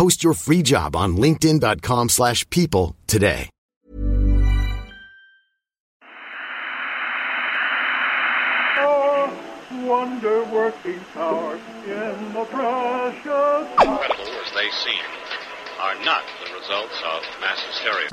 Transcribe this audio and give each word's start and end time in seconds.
Post 0.00 0.24
your 0.24 0.34
free 0.34 0.62
job 0.62 0.94
on 0.94 1.16
linkedin.com/people 1.16 2.08
slash 2.08 2.48
people 2.50 2.96
today. 3.06 3.50
wonder 9.86 10.44
working 10.44 11.00
power 11.14 11.54
in 11.86 12.16
the 12.34 12.44
precious. 12.56 13.64
Incredible 13.80 14.32
as 14.44 14.50
they 14.58 14.68
seem, 14.84 15.06
are 15.86 15.96
not 16.04 16.24
the 16.42 16.48
results 16.58 16.98
of 17.12 17.20
mass 17.40 17.60
hysteria. 17.68 18.08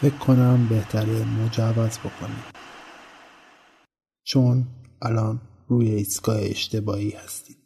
فکر 0.00 0.16
کنم 0.18 0.68
بهتره 0.68 1.24
مجوز 1.24 1.98
بکنیم 1.98 2.44
چون 4.24 4.66
الان 5.02 5.40
روی 5.67 5.91
ایستگاه 5.91 6.39
اشتباهی 6.41 7.09
هستید. 7.09 7.62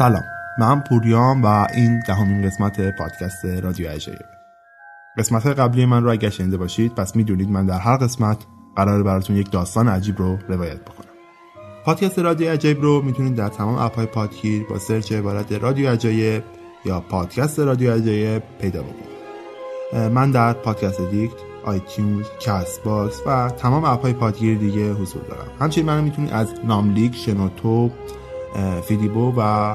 سلام. 0.00 0.24
من 0.58 0.80
پوریام 0.80 1.42
و 1.42 1.66
این 1.74 2.00
دهمین 2.08 2.46
قسمت 2.46 2.96
پادکست 2.96 3.44
رادیو 3.44 3.90
عجایب 3.90 4.24
قسمت 5.18 5.46
قبلی 5.46 5.86
من 5.86 6.04
رو 6.04 6.10
اگر 6.10 6.30
شنیده 6.30 6.56
باشید 6.56 6.94
پس 6.94 7.16
می‌دونید 7.16 7.50
من 7.50 7.66
در 7.66 7.78
هر 7.78 7.96
قسمت 7.96 8.38
قرار 8.76 9.02
براتون 9.02 9.36
یک 9.36 9.50
داستان 9.50 9.88
عجیب 9.88 10.18
رو 10.18 10.38
روایت 10.48 10.80
بکنم. 10.80 11.10
پادکست 11.84 12.18
رادیو 12.18 12.52
عجایب 12.52 12.82
رو 12.82 13.02
می‌تونید 13.02 13.34
در 13.34 13.48
تمام 13.48 13.74
app 13.78 13.95
های 13.95 14.06
پادگیر 14.06 14.66
با 14.70 14.78
search 14.78 15.12
عبارت 15.12 15.52
رادیو 15.52 15.90
عجایب 15.90 16.44
یا 16.84 17.00
پادکست 17.00 17.58
رادیو 17.58 17.94
عجایب 17.94 18.42
پیدا 18.60 18.82
بکنید. 18.82 20.10
من 20.12 20.30
در 20.30 20.52
Podcast 20.52 21.00
Addict، 21.10 21.36
iTunes، 21.64 22.26
Castbox 22.40 23.20
و 23.26 23.50
تمام 23.50 23.84
app 23.84 24.01
های 24.01 24.12
پادگیر 24.12 24.58
دیگه 24.58 24.92
حضور 24.92 25.22
دارم. 25.22 25.50
همچنین 25.60 25.86
من 25.86 26.04
می‌تونید 26.04 26.32
از 26.32 26.54
ناملیک، 26.64 27.16
شنوتو، 27.16 27.90
فیلیبو 28.84 29.34
و 29.36 29.74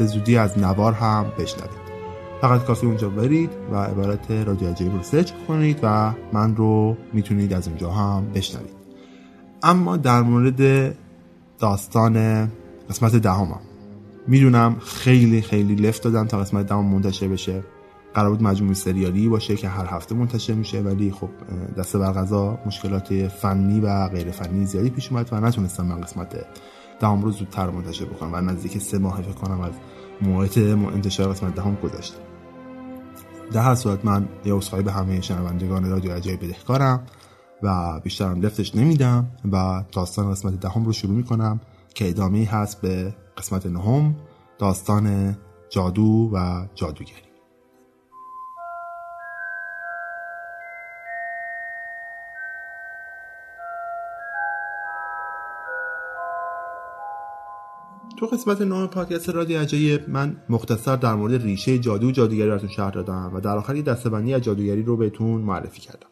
به 0.00 0.06
زودی 0.06 0.36
از 0.36 0.58
نوار 0.58 0.92
هم 0.92 1.26
بشنوید. 1.38 1.80
فقط 2.40 2.64
کافی 2.64 2.86
اونجا 2.86 3.08
برید 3.08 3.50
و 3.72 3.76
عبارت 3.76 4.30
رادیو 4.30 4.68
عجایب 4.68 4.92
رو 4.92 5.02
سرچ 5.02 5.32
کنید 5.48 5.78
و 5.82 6.12
من 6.32 6.56
رو 6.56 6.96
می‌تونید 7.12 7.52
از 7.52 7.68
اونجا 7.68 7.90
هم 7.90 8.26
بشنوید. 8.34 8.74
اما 9.62 9.96
در 9.96 10.22
مورد 10.22 10.94
داستان 11.58 12.46
قسمت 12.90 13.16
دهمم. 13.16 13.60
می‌دونم 14.26 14.76
خیلی 14.80 15.42
خیلی 15.42 15.74
لفت 15.74 16.02
دادم 16.02 16.26
تا 16.26 16.38
قسمت 16.38 16.66
دهم 16.66 16.84
منتشر 16.84 17.28
بشه. 17.28 17.62
قرار 18.14 18.30
بود 18.30 18.42
مجموعه 18.42 18.74
سریالی 18.74 19.28
باشه 19.28 19.56
که 19.56 19.68
هر 19.68 19.86
هفته 19.86 20.14
منتشر 20.14 20.54
میشه 20.54 20.80
ولی 20.80 21.10
خب 21.10 21.28
دست 21.78 21.96
بر 21.96 22.12
غذا 22.12 22.58
مشکلات 22.66 23.28
فنی 23.28 23.80
و 23.80 24.08
غیر 24.08 24.30
فنی 24.30 24.66
زیادی 24.66 24.90
پیش 24.90 25.12
اومد 25.12 25.28
و 25.32 25.40
نتونستم 25.40 25.86
من 25.86 26.00
قسمت 26.00 26.46
دهم 27.00 27.22
رو 27.22 27.30
زودتر 27.30 27.70
منتشر 27.70 28.04
بکنم. 28.04 28.34
و 28.34 28.40
نزدیک 28.40 28.78
سه 28.78 28.98
ماه 28.98 29.22
فکر 29.22 29.32
کنم 29.32 29.60
از 29.60 29.72
موعد 30.22 30.58
انتشار 30.58 31.28
قسمت 31.32 31.54
دهم 31.54 31.74
گذشته. 31.74 32.18
در 33.52 33.62
هر 33.62 33.74
صورت 33.74 34.04
من 34.04 34.28
یه 34.44 34.54
عذرخواهی 34.54 34.84
به 34.84 34.92
همه 34.92 35.20
شنوندگان 35.20 35.90
رادیو 35.90 36.12
عجایب 36.12 36.44
بدهکارم 36.44 37.06
و 37.62 38.00
بیشترم 38.00 38.40
لفتش 38.40 38.76
نمیدم 38.76 39.30
و 39.52 39.84
داستان 39.92 40.30
قسمت 40.30 40.60
دهم 40.60 40.84
رو 40.84 40.92
شروع 40.92 41.16
می‌کنم 41.16 41.60
که 41.94 42.08
ادامه 42.08 42.44
هست 42.44 42.80
به 42.80 43.14
قسمت 43.36 43.66
نهم 43.66 44.16
داستان 44.58 45.36
جادو 45.70 46.30
و 46.32 46.66
جادوگری. 46.74 47.29
تو 58.20 58.26
قسمت 58.26 58.60
نام 58.60 58.86
پادکست 58.86 59.28
رادیو 59.28 59.60
عجایب 59.60 60.10
من 60.10 60.36
مختصر 60.48 60.96
در 60.96 61.14
مورد 61.14 61.42
ریشه 61.42 61.78
جادو 61.78 62.08
و 62.08 62.10
جادوگری 62.10 62.48
براتون 62.48 62.68
شرح 62.68 62.90
دادم 62.90 63.30
و 63.34 63.40
در 63.40 63.56
آخر 63.56 63.76
یه 63.76 63.82
دستبندی 63.82 64.34
از 64.34 64.42
جادوگری 64.42 64.82
رو 64.82 64.96
بهتون 64.96 65.40
معرفی 65.40 65.80
کردم. 65.80 66.06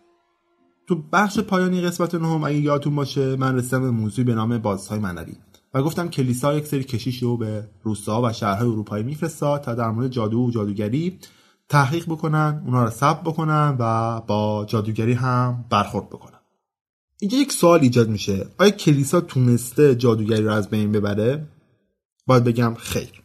تو 0.87 1.03
بخش 1.13 1.39
پایانی 1.39 1.81
قسمت 1.81 2.15
نهم 2.15 2.45
اگه 2.45 2.59
یادتون 2.59 2.95
باشه 2.95 3.37
من 3.37 3.57
رسیدم 3.57 3.81
به 3.81 3.91
موضوعی 3.91 4.25
به 4.25 4.35
نام 4.35 4.59
بازهای 4.59 4.99
معنوی 4.99 5.33
و 5.75 5.83
گفتم 5.83 6.09
کلیسا 6.09 6.55
یک 6.55 6.67
سری 6.67 6.85
کشیش 6.85 7.23
رو 7.23 7.37
به 7.37 7.69
روستاها 7.83 8.29
و 8.29 8.33
شهرهای 8.33 8.69
اروپایی 8.69 9.05
میفرستاد 9.05 9.61
تا 9.61 9.75
در 9.75 9.91
مورد 9.91 10.09
جادو 10.09 10.41
و 10.41 10.51
جادوگری 10.51 11.19
تحقیق 11.69 12.05
بکنن 12.05 12.63
اونا 12.67 12.85
رو 12.85 12.91
ثبت 12.91 13.23
بکنن 13.23 13.77
و 13.79 14.21
با 14.21 14.65
جادوگری 14.69 15.13
هم 15.13 15.65
برخورد 15.71 16.07
بکنن. 16.07 16.39
اینجا 17.21 17.39
یک 17.39 17.53
سوال 17.53 17.81
ایجاد 17.81 18.09
میشه. 18.09 18.47
آیا 18.59 18.71
کلیسا 18.71 19.21
تونسته 19.21 19.95
جادوگری 19.95 20.43
رو 20.43 20.53
از 20.53 20.71
بین 20.71 20.93
ببره؟ 20.93 21.49
باید 22.29 22.45
بگم 22.45 22.75
خیر. 22.75 23.23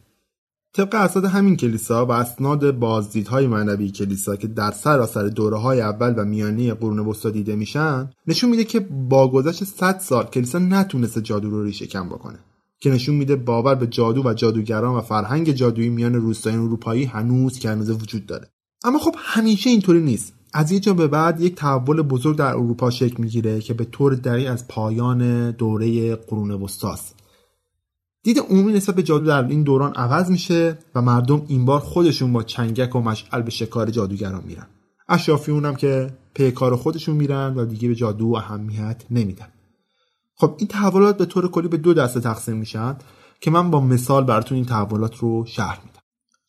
طبق 0.72 0.94
اسناد 0.94 1.24
همین 1.24 1.56
کلیسا 1.56 2.06
و 2.06 2.10
اسناد 2.10 2.70
بازدیدهای 2.70 3.46
معنوی 3.46 3.90
کلیسا 3.90 4.36
که 4.36 4.46
در 4.46 4.70
سراسر 4.70 5.28
دوره 5.28 5.56
های 5.56 5.80
اول 5.80 6.14
و 6.16 6.24
میانی 6.24 6.72
قرون 6.72 6.98
وسطا 6.98 7.30
دیده 7.30 7.56
میشن 7.56 8.10
نشون 8.26 8.50
میده 8.50 8.64
که 8.64 8.80
با 8.80 9.30
گذشت 9.30 9.64
100 9.64 9.98
سال 9.98 10.24
کلیسا 10.24 10.58
نتونسته 10.58 11.20
جادو 11.20 11.50
رو 11.50 11.64
ریشه 11.64 11.86
کم 11.86 12.08
بکنه. 12.08 12.38
که 12.80 12.90
نشون 12.90 13.14
میده 13.14 13.36
باور 13.36 13.74
به 13.74 13.86
جادو 13.86 14.22
و 14.22 14.34
جادوگران 14.34 14.96
و 14.96 15.00
فرهنگ 15.00 15.52
جادویی 15.52 15.88
میان 15.88 16.14
روستایان 16.14 16.58
اروپایی 16.58 17.04
هنوز 17.04 17.58
که 17.58 17.70
هنوز 17.70 17.90
وجود 17.90 18.26
داره. 18.26 18.48
اما 18.84 18.98
خب 18.98 19.14
همیشه 19.18 19.70
اینطوری 19.70 20.00
نیست. 20.00 20.32
از 20.52 20.72
یه 20.72 20.80
جا 20.80 20.94
به 20.94 21.06
بعد 21.06 21.40
یک 21.40 21.54
تحول 21.54 22.02
بزرگ 22.02 22.36
در 22.36 22.54
اروپا 22.54 22.90
شکل 22.90 23.22
می‌گیره 23.22 23.60
که 23.60 23.74
به 23.74 23.84
طور 23.84 24.14
دقیق 24.14 24.52
از 24.52 24.68
پایان 24.68 25.50
دوره 25.50 26.16
قرون 26.16 26.50
وسطاست. 26.50 27.13
دید 28.24 28.38
عمومی 28.38 28.72
نسبت 28.72 28.94
به 28.94 29.02
جادو 29.02 29.26
در 29.26 29.46
این 29.48 29.62
دوران 29.62 29.92
عوض 29.94 30.30
میشه 30.30 30.78
و 30.94 31.02
مردم 31.02 31.42
این 31.48 31.64
بار 31.64 31.80
خودشون 31.80 32.32
با 32.32 32.42
چنگک 32.42 32.96
و 32.96 33.00
مشعل 33.00 33.42
به 33.42 33.50
شکار 33.50 33.90
جادوگران 33.90 34.44
میرن. 34.46 34.66
اشرافیون 35.08 35.64
هم 35.64 35.76
که 35.76 36.10
پی 36.34 36.50
کار 36.50 36.76
خودشون 36.76 37.16
میرن 37.16 37.54
و 37.56 37.64
دیگه 37.64 37.88
به 37.88 37.94
جادو 37.94 38.34
اهمیت 38.34 39.04
نمیدن. 39.10 39.48
خب 40.34 40.54
این 40.58 40.68
تحولات 40.68 41.16
به 41.16 41.26
طور 41.26 41.50
کلی 41.50 41.68
به 41.68 41.76
دو 41.76 41.94
دسته 41.94 42.20
تقسیم 42.20 42.56
میشن 42.56 42.96
که 43.40 43.50
من 43.50 43.70
با 43.70 43.80
مثال 43.80 44.24
براتون 44.24 44.56
این 44.56 44.66
تحولات 44.66 45.16
رو 45.16 45.44
شرح 45.46 45.80
میدم. 45.84 46.00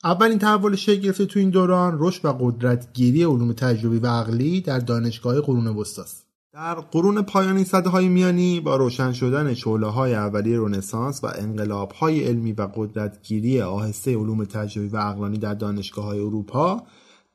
اولین 0.04 0.40
تحول 0.40 0.76
شکل 0.76 1.02
گرفته 1.02 1.26
تو 1.26 1.40
این 1.40 1.50
دوران 1.50 1.98
رشد 2.00 2.26
و 2.26 2.34
قدرتگیری 2.34 3.24
علوم 3.24 3.54
تجربی 3.54 4.00
و 4.00 4.08
عقلی 4.08 4.62
در 4.62 4.80
دانشگاه 4.80 5.42
قرون 5.42 5.68
وسطاست. 5.68 6.25
در 6.56 6.76
قرون 6.76 7.22
پایانی 7.22 7.64
صده 7.64 7.90
های 7.90 8.08
میانی 8.08 8.60
با 8.60 8.76
روشن 8.76 9.12
شدن 9.12 9.54
شعله 9.54 9.88
های 9.88 10.16
اولیه 10.16 10.60
رنسانس 10.60 11.24
و 11.24 11.28
انقلاب 11.36 11.92
های 11.92 12.24
علمی 12.24 12.52
و 12.52 12.68
قدرتگیری 12.76 13.62
آهسته 13.62 14.18
علوم 14.18 14.46
تجربی 14.46 14.88
و 14.88 14.98
عقلانی 14.98 15.38
در 15.38 15.54
دانشگاه 15.54 16.06
های 16.06 16.20
اروپا 16.20 16.84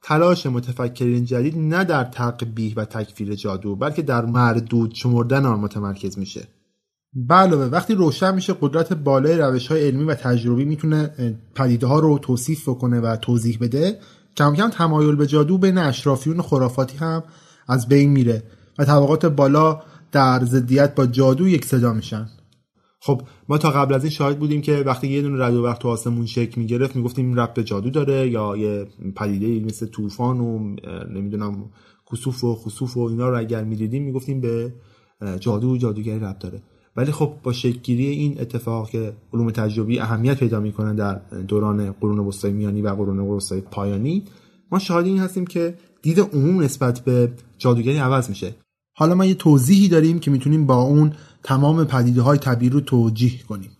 تلاش 0.02 0.46
متفکرین 0.46 1.24
جدید 1.24 1.58
نه 1.58 1.84
در 1.84 2.04
تقبیح 2.04 2.74
و 2.76 2.84
تکفیر 2.84 3.34
جادو 3.34 3.76
بلکه 3.76 4.02
در 4.02 4.24
مردود 4.24 4.94
شمردن 4.94 5.46
آن 5.46 5.60
متمرکز 5.60 6.18
میشه. 6.18 6.48
علاوه 7.30 7.64
وقتی 7.64 7.94
روشن 7.94 8.34
میشه 8.34 8.54
قدرت 8.60 8.92
بالای 8.92 9.38
روش 9.38 9.66
های 9.66 9.86
علمی 9.86 10.04
و 10.04 10.14
تجربی 10.14 10.64
می‌تونه 10.64 11.10
پدیده 11.54 11.86
ها 11.86 11.98
رو 11.98 12.18
توصیف 12.18 12.68
بکنه 12.68 13.00
و 13.00 13.16
توضیح 13.16 13.58
بده 13.60 13.98
کم 14.36 14.54
کم 14.54 14.68
تمایل 14.68 15.16
به 15.16 15.26
جادو 15.26 15.58
بین 15.58 15.78
اشرافیون 15.78 16.42
خرافاتی 16.42 16.96
هم 16.96 17.22
از 17.68 17.88
بین 17.88 18.10
میره. 18.10 18.42
و 18.80 18.84
طبقات 18.84 19.26
بالا 19.26 19.82
در 20.12 20.44
ضدیت 20.44 20.94
با 20.94 21.06
جادو 21.06 21.48
یک 21.48 21.64
صدا 21.64 21.92
میشن. 21.92 22.28
خب 23.00 23.22
ما 23.48 23.58
تا 23.58 23.70
قبل 23.70 23.94
از 23.94 24.04
این 24.04 24.10
شاهد 24.10 24.38
بودیم 24.38 24.60
که 24.60 24.76
وقتی 24.76 25.08
یه 25.08 25.22
دونه 25.22 25.44
رد 25.44 25.54
و 25.54 25.64
وقت 25.64 25.78
تو 25.78 25.88
آسمون 25.88 26.26
شکل 26.26 26.60
می‌گرفت 26.60 26.96
می‌گفتیم 26.96 27.26
این 27.26 27.38
رب 27.38 27.54
به 27.54 27.64
جادو 27.64 27.90
داره 27.90 28.28
یا 28.28 28.56
یه 28.56 28.86
پدیده 29.16 29.66
مثل 29.66 29.86
طوفان 29.86 30.40
و 30.40 30.76
نمی‌دونم 31.14 31.70
کسوف 32.12 32.44
و 32.44 32.54
خسوف 32.54 32.96
و 32.96 33.00
اینا 33.00 33.28
رو 33.28 33.38
اگر 33.38 33.64
می‌دیدیم 33.64 34.02
می‌گفتیم 34.02 34.40
به 34.40 34.74
جادو 35.40 35.72
و 35.72 35.76
جادوگری 35.76 36.18
رب 36.18 36.38
داره. 36.38 36.62
ولی 36.96 37.12
خب 37.12 37.32
با 37.42 37.52
شکلگیری 37.52 38.06
این 38.06 38.40
اتفاق 38.40 38.90
که 38.90 39.12
علوم 39.32 39.50
تجربی 39.50 40.00
اهمیت 40.00 40.38
پیدا 40.38 40.60
می‌کنن 40.60 40.94
در 40.94 41.14
دوران 41.48 41.92
قرون 41.92 42.18
وسطای 42.18 42.52
میانی 42.52 42.82
و 42.82 42.88
قرون 42.88 43.18
وسطای 43.18 43.60
پایانی 43.60 44.24
ما 44.72 44.78
شاهد 44.78 45.06
این 45.06 45.18
هستیم 45.18 45.46
که 45.46 45.74
دید 46.02 46.20
عموم 46.20 46.62
نسبت 46.62 47.00
به 47.00 47.32
جادوگری 47.58 47.96
عوض 47.96 48.28
میشه. 48.28 48.54
حالا 49.00 49.14
ما 49.14 49.24
یه 49.24 49.34
توضیحی 49.34 49.88
داریم 49.88 50.18
که 50.18 50.30
می‌تونیم 50.30 50.66
با 50.66 50.76
اون 50.82 51.12
تمام 51.42 51.84
پدیده 51.84 52.22
های 52.22 52.38
طبیعی 52.38 52.70
رو 52.70 52.80
توجیه 52.80 53.42
کنیم. 53.42 53.70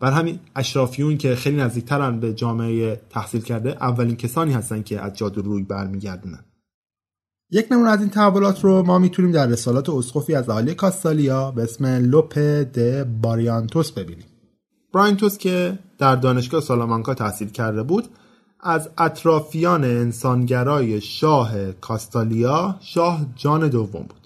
بر 0.00 0.12
همین 0.12 0.38
اشرافیون 0.56 1.16
که 1.16 1.34
خیلی 1.34 1.56
نزدیکترن 1.56 2.20
به 2.20 2.34
جامعه 2.34 3.00
تحصیل 3.10 3.40
کرده 3.40 3.70
اولین 3.70 4.16
کسانی 4.16 4.52
هستن 4.52 4.82
که 4.82 5.00
از 5.00 5.12
جادو 5.14 5.42
روی 5.42 5.62
برمیگردونن. 5.62 6.44
یک 7.50 7.66
نمونه 7.70 7.90
از 7.90 8.00
این 8.00 8.10
تحولات 8.10 8.64
رو 8.64 8.82
ما 8.82 8.98
می‌تونیم 8.98 9.32
در 9.32 9.46
رسالات 9.46 9.90
اسقفی 9.90 10.34
از 10.34 10.48
اهالی 10.48 10.74
کاستالیا 10.74 11.50
به 11.50 11.62
اسم 11.62 11.86
لوپ 11.86 12.38
د 12.38 13.02
باریانتوس 13.20 13.90
ببینیم. 13.90 14.26
براینتوس 14.94 15.38
که 15.38 15.78
در 15.98 16.16
دانشگاه 16.16 16.60
سالامانکا 16.60 17.14
تحصیل 17.14 17.48
کرده 17.48 17.82
بود 17.82 18.08
از 18.60 18.90
اطرافیان 18.98 19.84
انسانگرای 19.84 21.00
شاه 21.00 21.72
کاستالیا 21.72 22.76
شاه 22.80 23.26
جان 23.36 23.68
دوم 23.68 24.02
بود. 24.02 24.25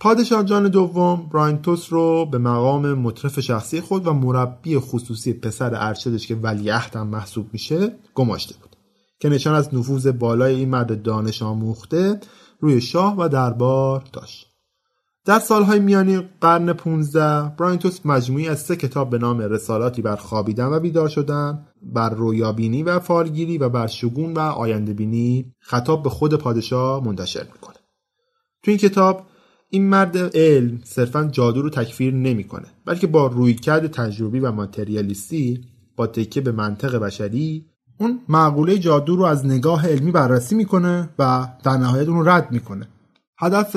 پادشاه 0.00 0.44
جان 0.44 0.68
دوم 0.68 1.28
براینتوس 1.32 1.92
رو 1.92 2.26
به 2.26 2.38
مقام 2.38 2.94
مطرف 2.94 3.40
شخصی 3.40 3.80
خود 3.80 4.06
و 4.06 4.12
مربی 4.12 4.78
خصوصی 4.78 5.32
پسر 5.32 5.74
ارشدش 5.74 6.26
که 6.26 6.34
ولیعهد 6.34 6.96
هم 6.96 7.06
محسوب 7.06 7.46
میشه 7.52 7.98
گماشته 8.14 8.54
بود. 8.60 8.76
که 9.20 9.28
نشان 9.28 9.54
از 9.54 9.74
نفوذ 9.74 10.06
بالای 10.06 10.54
این 10.54 10.68
مرد 10.68 11.02
دانش 11.02 11.42
آموخته 11.42 12.20
روی 12.60 12.80
شاه 12.80 13.14
و 13.18 13.28
دربار 13.28 14.04
داشت. 14.12 14.46
در 15.24 15.38
سالهای 15.38 15.78
میانی 15.80 16.28
قرن 16.40 16.72
15 16.72 17.48
براینتوس 17.58 18.00
مجموعی 18.04 18.48
از 18.48 18.60
سه 18.60 18.76
کتاب 18.76 19.10
به 19.10 19.18
نام 19.18 19.40
رسالاتی 19.40 20.02
بر 20.02 20.16
خوابیدن 20.16 20.66
و 20.66 20.80
بیدار 20.80 21.08
شدن 21.08 21.66
بر 21.82 22.10
رویابینی 22.10 22.82
و 22.82 22.98
فالگیری 22.98 23.58
و 23.58 23.68
بر 23.68 23.86
شگون 23.86 24.34
و 24.34 24.38
آینده 24.38 24.92
بینی 24.92 25.52
خطاب 25.60 26.02
به 26.02 26.10
خود 26.10 26.34
پادشاه 26.34 27.04
منتشر 27.04 27.46
می‌کنه 27.52 27.76
تو 28.62 28.70
این 28.70 28.78
کتاب 28.78 29.26
این 29.70 29.88
مرد 29.88 30.36
علم 30.36 30.80
صرفا 30.84 31.28
جادو 31.32 31.62
رو 31.62 31.70
تکفیر 31.70 32.14
نمی‌کنه 32.14 32.66
بلکه 32.84 33.06
با 33.06 33.26
رویکرد 33.26 33.86
تجربی 33.86 34.40
و 34.40 34.52
ماتریالیستی 34.52 35.60
با 35.96 36.06
تکیه 36.06 36.42
به 36.42 36.52
منطق 36.52 36.96
بشری 36.96 37.64
اون 37.98 38.20
معقوله 38.28 38.78
جادو 38.78 39.16
رو 39.16 39.22
از 39.24 39.46
نگاه 39.46 39.88
علمی 39.88 40.12
بررسی 40.12 40.54
می‌کنه 40.54 41.08
و 41.18 41.48
در 41.64 41.76
نهایت 41.76 42.08
اون 42.08 42.18
رو 42.18 42.28
رد 42.28 42.52
می‌کنه. 42.52 42.88
هدف 43.38 43.76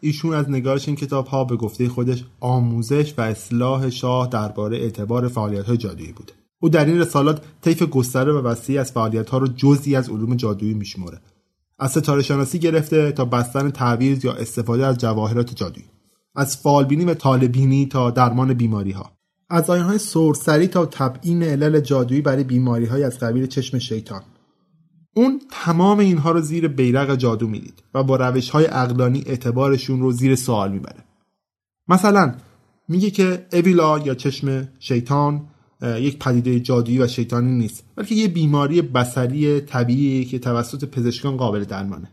ایشون 0.00 0.34
از 0.34 0.50
نگارش 0.50 0.88
این 0.88 0.96
کتاب 0.96 1.26
ها 1.26 1.44
به 1.44 1.56
گفته 1.56 1.88
خودش 1.88 2.24
آموزش 2.40 3.14
و 3.18 3.20
اصلاح 3.20 3.90
شاه 3.90 4.28
درباره 4.28 4.76
اعتبار 4.76 5.28
فعالیت 5.28 5.64
های 5.64 5.76
جادویی 5.76 6.12
بوده. 6.12 6.32
او 6.62 6.68
در 6.68 6.84
این 6.84 7.00
رسالات 7.00 7.42
طیف 7.60 7.82
گستره 7.82 8.32
و 8.32 8.46
وسیعی 8.46 8.78
از 8.78 8.92
فعالیت 8.92 9.30
ها 9.30 9.38
رو 9.38 9.46
جزئی 9.46 9.96
از 9.96 10.08
علوم 10.10 10.34
جادویی 10.34 10.74
میشمره 10.74 11.20
از 11.78 11.90
ستاره 11.90 12.22
شناسی 12.22 12.58
گرفته 12.58 13.12
تا 13.12 13.24
بستن 13.24 13.70
تعویض 13.70 14.24
یا 14.24 14.32
استفاده 14.32 14.86
از 14.86 14.98
جواهرات 14.98 15.54
جادویی. 15.54 15.86
از 16.34 16.56
فالبینی 16.56 17.04
و 17.04 17.14
طالبینی 17.14 17.86
تا 17.86 18.10
درمان 18.10 18.54
بیماری 18.54 18.90
ها 18.90 19.12
از 19.50 19.70
های 19.70 19.98
سرسری 19.98 20.66
تا 20.66 20.86
تبیین 20.86 21.42
علل 21.42 21.80
جادویی 21.80 22.20
برای 22.20 22.44
بیماری 22.44 22.86
های 22.86 23.04
از 23.04 23.18
قبیل 23.18 23.46
چشم 23.46 23.78
شیطان. 23.78 24.22
اون 25.14 25.40
تمام 25.50 25.98
اینها 25.98 26.30
رو 26.30 26.40
زیر 26.40 26.68
بیرق 26.68 27.16
جادو 27.16 27.48
می‌دید 27.48 27.82
و 27.94 28.02
با 28.02 28.16
روش 28.16 28.50
های 28.50 28.66
اقلانی 28.66 29.22
اعتبارشون 29.26 30.00
رو 30.00 30.12
زیر 30.12 30.34
سوال 30.34 30.72
می‌بره. 30.72 31.04
مثلا 31.88 32.34
میگه 32.88 33.10
که 33.10 33.46
اویلا 33.52 33.98
یا 33.98 34.14
چشم 34.14 34.68
شیطان 34.78 35.48
یک 35.82 36.18
پدیده 36.18 36.60
جادویی 36.60 36.98
و 36.98 37.08
شیطانی 37.08 37.52
نیست 37.52 37.84
بلکه 37.96 38.14
یه 38.14 38.28
بیماری 38.28 38.82
بسری 38.82 39.60
طبیعی 39.60 40.24
که 40.24 40.38
توسط 40.38 40.84
پزشکان 40.84 41.36
قابل 41.36 41.64
درمانه. 41.64 42.10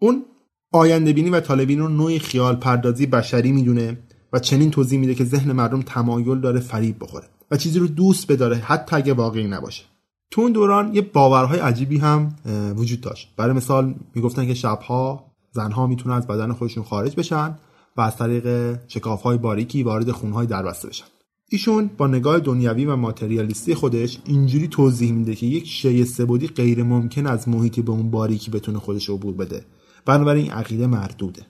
اون 0.00 0.22
آینده 0.72 1.12
بینی 1.12 1.30
و 1.30 1.40
طالبین 1.40 1.78
رو 1.78 1.88
نوعی 1.88 2.18
خیال 2.18 2.56
پردازی 2.56 3.06
بشری 3.06 3.52
می‌دونه 3.52 3.98
و 4.32 4.38
چنین 4.38 4.70
توضیح 4.70 4.98
میده 4.98 5.14
که 5.14 5.24
ذهن 5.24 5.52
مردم 5.52 5.82
تمایل 5.82 6.40
داره 6.40 6.60
فریب 6.60 6.96
بخوره 7.00 7.26
و 7.50 7.56
چیزی 7.56 7.78
رو 7.78 7.86
دوست 7.86 8.32
بداره 8.32 8.56
حتی 8.56 8.96
اگه 8.96 9.12
واقعی 9.12 9.46
نباشه. 9.46 9.84
تو 10.30 10.40
اون 10.40 10.52
دوران 10.52 10.94
یه 10.94 11.02
باورهای 11.02 11.58
عجیبی 11.58 11.98
هم 11.98 12.34
وجود 12.76 13.00
داشت. 13.00 13.28
برای 13.36 13.56
مثال 13.56 13.94
می‌گفتن 14.14 14.46
که 14.46 14.54
شبها 14.54 15.24
زنها 15.52 15.86
می‌تونن 15.86 16.14
از 16.14 16.26
بدن 16.26 16.52
خودشون 16.52 16.84
خارج 16.84 17.16
بشن 17.16 17.58
و 17.96 18.00
از 18.00 18.16
طریق 18.16 18.76
شکافهای 18.88 19.38
باریکی 19.38 19.82
وارد 19.82 20.10
خونهای 20.10 20.46
دربسته 20.46 20.88
بشن. 20.88 21.04
ایشون 21.50 21.90
با 21.96 22.06
نگاه 22.06 22.38
دنیوی 22.38 22.84
و 22.84 22.96
ماتریالیستی 22.96 23.74
خودش 23.74 24.18
اینجوری 24.24 24.68
توضیح 24.68 25.12
میده 25.12 25.34
که 25.34 25.46
یک 25.46 25.66
شی 25.66 26.04
سبودی 26.04 26.46
غیر 26.46 26.82
ممکن 26.82 27.26
از 27.26 27.48
محیطی 27.48 27.82
به 27.82 27.92
اون 27.92 28.10
باریکی 28.10 28.50
بتونه 28.50 28.78
خودش 28.78 29.10
عبور 29.10 29.34
بده. 29.34 29.64
بنابراین 30.06 30.42
این 30.42 30.52
عقیده 30.52 30.86
مردوده. 30.86 31.42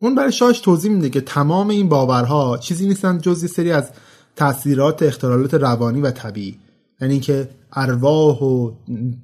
اون 0.00 0.14
برای 0.14 0.32
شاش 0.32 0.60
توضیح 0.60 0.90
میده 0.90 1.10
که 1.10 1.20
تمام 1.20 1.68
این 1.68 1.88
باورها 1.88 2.58
چیزی 2.58 2.88
نیستن 2.88 3.18
جز 3.18 3.42
یه 3.42 3.48
سری 3.48 3.72
از 3.72 3.90
تاثیرات 4.36 5.02
اختلالات 5.02 5.54
روانی 5.54 6.00
و 6.00 6.10
طبیعی. 6.10 6.58
یعنی 7.00 7.12
اینکه 7.12 7.48
ارواح 7.72 8.42
و 8.42 8.72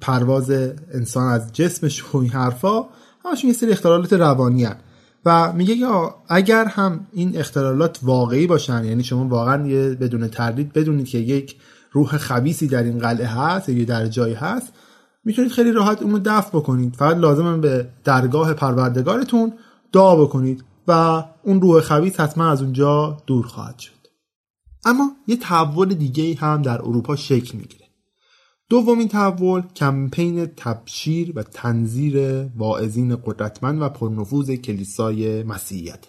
پرواز 0.01 0.51
انسان 0.95 1.33
از 1.33 1.53
جسمش 1.53 2.05
و 2.15 2.17
این 2.17 2.31
حرفا 2.31 2.85
همشون 3.25 3.51
یه 3.51 3.57
سری 3.57 3.73
اختلالات 3.73 4.13
روانی 4.13 4.65
هن. 4.65 4.77
و 5.25 5.53
میگه 5.53 5.77
که 5.77 5.87
اگر 6.29 6.65
هم 6.65 7.07
این 7.13 7.39
اختلالات 7.39 7.99
واقعی 8.03 8.47
باشن 8.47 8.85
یعنی 8.85 9.05
شما 9.05 9.29
واقعا 9.29 9.67
یه 9.67 9.95
بدون 9.95 10.29
تردید 10.29 10.73
بدونید 10.73 11.09
که 11.09 11.19
یک 11.19 11.57
روح 11.93 12.17
خبیسی 12.17 12.67
در 12.67 12.83
این 12.83 12.99
قلعه 12.99 13.27
هست 13.27 13.69
یا 13.69 13.85
در 13.85 14.07
جایی 14.07 14.35
هست 14.35 14.73
می‌تونید 15.25 15.53
خیلی 15.53 15.73
راحت 15.73 16.03
اونو 16.03 16.19
دفع 16.25 16.59
بکنید. 16.59 16.97
فقط 16.97 17.17
لازم 17.17 17.61
به 17.61 17.89
درگاه 18.05 18.55
پروردگارتون 18.55 19.53
دعا 19.93 20.17
بکنید 20.17 20.65
و 20.89 21.25
اون 21.43 21.61
روح 21.61 21.81
خبیث 21.81 22.21
حتما 22.21 22.51
از 22.51 22.63
اونجا 22.63 23.17
دور 23.27 23.47
خواهد 23.47 23.79
شد. 23.79 23.93
اما 24.85 25.11
یه 25.27 25.37
تحول 25.37 25.89
دیگه 25.89 26.35
هم 26.35 26.63
در 26.63 26.83
اروپا 26.83 27.17
شکل 27.17 27.59
می‌گیره. 27.59 27.82
دومین 28.73 29.09
تحول 29.09 29.63
کمپین 29.77 30.47
تبشیر 30.47 31.33
و 31.37 31.43
تنظیر 31.43 32.47
واعظین 32.57 33.17
قدرتمند 33.17 33.83
و 33.83 33.89
پرنفوذ 33.89 34.51
کلیسای 34.51 35.43
مسیحیت 35.43 36.07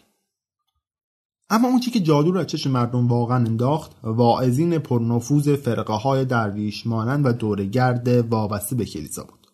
اما 1.49 1.67
اون 1.67 1.79
که 1.79 1.99
جادو 1.99 2.31
رو 2.31 2.39
از 2.39 2.47
چشم 2.47 2.71
مردم 2.71 3.07
واقعا 3.07 3.37
انداخت 3.37 3.91
واعظین 4.03 4.77
پرنفوذ 4.77 5.55
فرقه 5.55 5.93
های 5.93 6.25
درویش 6.25 6.87
مانند 6.87 7.25
و 7.25 7.31
دورگرد 7.31 8.07
وابسته 8.07 8.75
به 8.75 8.85
کلیسا 8.85 9.23
بود 9.23 9.47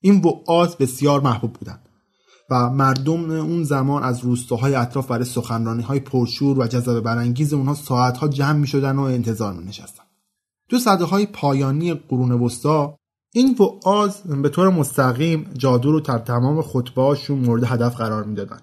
این 0.00 0.20
وعاظ 0.20 0.74
بسیار 0.76 1.20
محبوب 1.20 1.52
بودند 1.52 1.88
و 2.50 2.70
مردم 2.70 3.30
اون 3.30 3.64
زمان 3.64 4.02
از 4.02 4.20
روستاهای 4.24 4.74
اطراف 4.74 5.06
برای 5.06 5.24
سخنرانی 5.24 5.82
های 5.82 6.00
پرشور 6.00 6.58
و 6.58 6.66
جذب 6.66 7.00
برانگیز 7.00 7.54
اونها 7.54 7.74
ساعتها 7.74 8.28
جمع 8.28 8.58
می 8.58 8.66
شدن 8.66 8.96
و 8.96 9.02
انتظار 9.02 9.52
می 9.52 9.64
نشستن. 9.64 10.05
تو 10.70 10.78
صده 10.78 11.04
های 11.04 11.26
پایانی 11.26 11.94
قرون 11.94 12.32
وسطا 12.32 12.98
این 13.32 13.56
وعاظ 13.58 14.20
به 14.20 14.48
طور 14.48 14.68
مستقیم 14.70 15.50
جادو 15.58 15.92
رو 15.92 16.00
در 16.00 16.18
تمام 16.18 16.62
خطبهاشون 16.62 17.38
مورد 17.38 17.64
هدف 17.64 17.96
قرار 17.96 18.24
می‌دادن. 18.24 18.58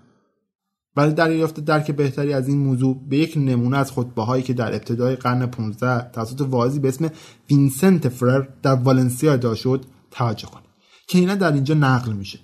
ولی 0.95 1.13
در 1.13 1.31
یافته 1.31 1.61
درک 1.61 1.91
بهتری 1.91 2.33
از 2.33 2.47
این 2.47 2.57
موضوع 2.57 3.01
به 3.09 3.17
یک 3.17 3.37
نمونه 3.37 3.77
از 3.77 3.91
خطبه 3.91 4.23
هایی 4.23 4.43
که 4.43 4.53
در 4.53 4.73
ابتدای 4.73 5.15
قرن 5.15 5.45
15 5.45 6.11
توسط 6.11 6.41
واعظی 6.41 6.79
به 6.79 6.87
اسم 6.87 7.09
وینسنت 7.51 8.09
فرر 8.09 8.47
در 8.61 8.73
والنسیا 8.75 9.33
ادا 9.33 9.55
شد 9.55 9.85
توجه 10.11 10.47
کنید. 10.47 10.69
که 11.07 11.19
اینا 11.19 11.35
در 11.35 11.51
اینجا 11.51 11.75
نقل 11.75 12.13
میشه. 12.13 12.39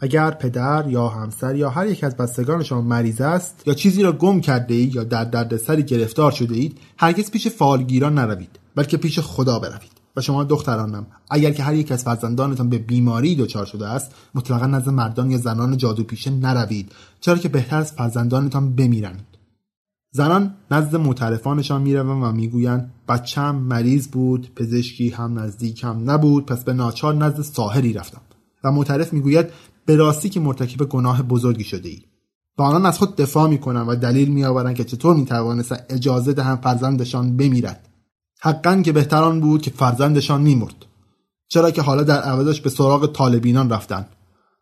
اگر 0.00 0.30
پدر 0.30 0.84
یا 0.88 1.08
همسر 1.08 1.56
یا 1.56 1.70
هر 1.70 1.86
یک 1.86 2.04
از 2.04 2.16
بستگان 2.16 2.62
شما 2.62 2.80
مریض 2.80 3.20
است 3.20 3.62
یا 3.66 3.74
چیزی 3.74 4.02
را 4.02 4.12
گم 4.12 4.40
کرده 4.40 4.74
اید 4.74 4.94
یا 4.94 5.04
در 5.04 5.24
دردسری 5.24 5.82
گرفتار 5.82 6.30
شده 6.30 6.54
اید 6.54 6.78
هرگز 6.98 7.30
پیش 7.30 7.48
فالگیران 7.48 8.14
نروید 8.14 8.58
بلکه 8.74 8.96
پیش 8.96 9.18
خدا 9.18 9.58
بروید. 9.58 9.96
و 10.16 10.20
شما 10.20 10.44
دخترانم 10.44 11.06
اگر 11.30 11.50
که 11.50 11.62
هر 11.62 11.74
یک 11.74 11.92
از 11.92 12.04
فرزندانتان 12.04 12.68
به 12.68 12.78
بیماری 12.78 13.36
دچار 13.36 13.66
شده 13.66 13.86
است 13.86 14.14
مطلقا 14.34 14.66
نزد 14.66 14.88
مردان 14.88 15.30
یا 15.30 15.38
زنان 15.38 15.76
جادو 15.76 16.04
پیشه 16.04 16.30
نروید 16.30 16.92
چرا 17.20 17.36
که 17.36 17.48
بهتر 17.48 17.76
از 17.76 17.92
فرزندانتان 17.92 18.74
بمیرند. 18.74 19.26
زنان 20.12 20.54
نزد 20.70 20.96
معترفانشان 20.96 21.82
می‌روند 21.82 22.22
و 22.22 22.32
می‌گویند 22.32 22.92
بچم 23.08 23.54
مریض 23.54 24.08
بود 24.08 24.54
پزشکی 24.54 25.08
هم 25.08 25.38
نزدیک 25.38 25.84
هم 25.84 26.10
نبود 26.10 26.46
پس 26.46 26.64
به 26.64 26.72
ناچار 26.72 27.14
نزد 27.14 27.42
ساحری 27.42 27.92
رفتم. 27.92 28.20
و 28.64 28.72
معترف 28.72 29.12
می‌گوید 29.12 29.46
به 29.86 29.96
راستی 29.96 30.28
که 30.28 30.40
مرتکب 30.40 30.84
گناه 30.84 31.22
بزرگی 31.22 31.64
شده 31.64 31.88
ای. 31.88 32.02
و 32.58 32.62
آنان 32.62 32.86
از 32.86 32.98
خود 32.98 33.16
دفاع 33.16 33.48
می‌کنند 33.48 33.88
و 33.88 33.94
دلیل 33.94 34.28
میآورند 34.28 34.76
که 34.76 34.84
چطور 34.84 35.16
می‌توانستند 35.16 35.86
اجازه 35.88 36.32
دهند 36.32 36.58
فرزندشان 36.58 37.36
بمیرد. 37.36 37.88
حقا 38.40 38.82
که 38.82 38.92
بهتران 38.92 39.40
بود 39.40 39.62
که 39.62 39.70
فرزندشان 39.70 40.42
میمرد 40.42 40.86
چرا 41.48 41.70
که 41.70 41.82
حالا 41.82 42.02
در 42.02 42.22
عوضش 42.22 42.60
به 42.60 42.70
سراغ 42.70 43.12
طالبینان 43.12 43.70
رفتن 43.70 44.06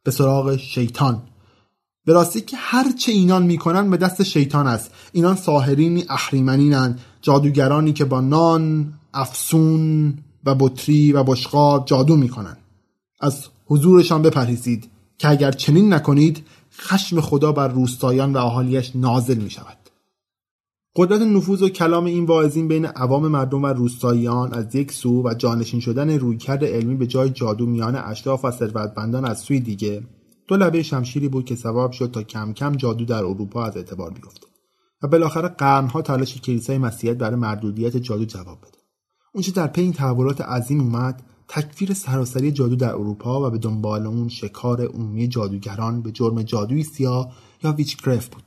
به 0.03 0.11
سراغ 0.11 0.57
شیطان. 0.57 1.23
به 2.07 2.13
راستی 2.13 2.41
که 2.41 2.57
هرچه 2.57 3.13
اینان 3.13 3.43
می‌کنن 3.43 3.91
به 3.91 3.97
دست 3.97 4.23
شیطان 4.23 4.67
است. 4.67 4.91
اینان 5.13 5.37
ساحرینی 5.37 6.05
اهریمنینند 6.09 7.01
جادوگرانی 7.23 7.93
که 7.93 8.05
با 8.05 8.21
نان 8.21 8.95
افسون 9.15 10.15
و 10.45 10.55
بطری 10.55 11.13
و 11.13 11.25
بشقاب 11.25 11.87
جادو 11.87 12.17
می‌کنند 12.17 12.59
از 13.21 13.47
حضورشان 13.67 14.23
بپرهیزید. 14.23 14.91
که 15.19 15.29
اگر 15.29 15.53
چنین 15.53 15.93
نکنید 15.93 16.47
خشم 16.79 17.21
خدا 17.21 17.53
بر 17.53 17.69
روستایان 17.69 18.33
و 18.33 18.39
اهالیش 18.39 18.93
نازل 18.95 19.39
می 19.39 19.51
شود. 19.51 19.79
قدرت 20.97 21.21
نفوذ 21.21 21.63
و 21.63 21.69
کلام 21.69 22.05
این 22.05 22.25
واعظین 22.25 22.69
بین 22.69 22.87
عوام 22.87 23.29
مردم 23.29 23.63
و 23.63 23.67
روستاییان 23.67 24.55
از 24.55 24.75
یک 24.75 24.93
سو 24.93 25.23
و 25.23 25.35
جانشین 25.35 25.81
شدن 25.81 26.11
رویکرد 26.11 26.65
علمی 26.65 26.95
به 26.95 27.07
جای 27.07 27.31
جادو 27.31 27.67
میان 27.67 27.97
اشراف 27.97 28.45
و 28.45 28.51
ثروتمندان 28.51 29.25
از 29.25 29.39
سوی 29.39 29.61
دیگه 29.61 30.03
دو 30.49 30.57
لبه 30.57 30.83
شمشیری 30.83 31.29
بود 31.29 31.45
که 31.45 31.55
سبب 31.55 31.91
شد 31.91 32.11
تا 32.11 32.23
کم 32.23 32.53
کم 32.53 32.77
جادو 32.77 33.05
در 33.05 33.25
اروپا 33.25 33.65
از 33.65 33.77
اعتبار 33.77 34.11
بیفته 34.11 34.47
و 35.03 35.09
بالاخره 35.09 35.49
قرنها 35.49 36.03
تلاش 36.03 36.41
کلیسای 36.41 36.79
مسیحیت 36.79 37.17
برای 37.17 37.37
مردودیت 37.37 37.97
جادو 37.97 38.25
جواب 38.25 38.59
بده 38.59 38.79
اونچه 39.33 39.53
در 39.53 39.67
پی 39.67 39.81
این 39.81 39.93
تحولات 39.93 40.41
عظیم 40.41 40.81
اومد 40.81 41.23
تکفیر 41.49 41.95
سراسری 41.95 42.53
جادو 42.53 42.77
در 42.77 42.95
اروپا 42.95 43.47
و 43.47 43.51
به 43.51 43.59
دنبال 43.59 44.07
اون 44.07 44.29
شکار 44.29 44.87
عمومی 44.87 45.29
جادوگران 45.29 46.03
به 46.03 46.13
جرم 46.13 46.43
جادوی 46.43 46.83
سیاه 46.83 47.33
یا 47.65 47.73
ویچکرفت 47.73 48.35
بود 48.35 48.45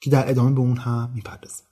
که 0.00 0.10
در 0.10 0.30
ادامه 0.30 0.54
به 0.54 0.60
اون 0.60 0.76
هم 0.76 1.12
می‌پردازه. 1.14 1.62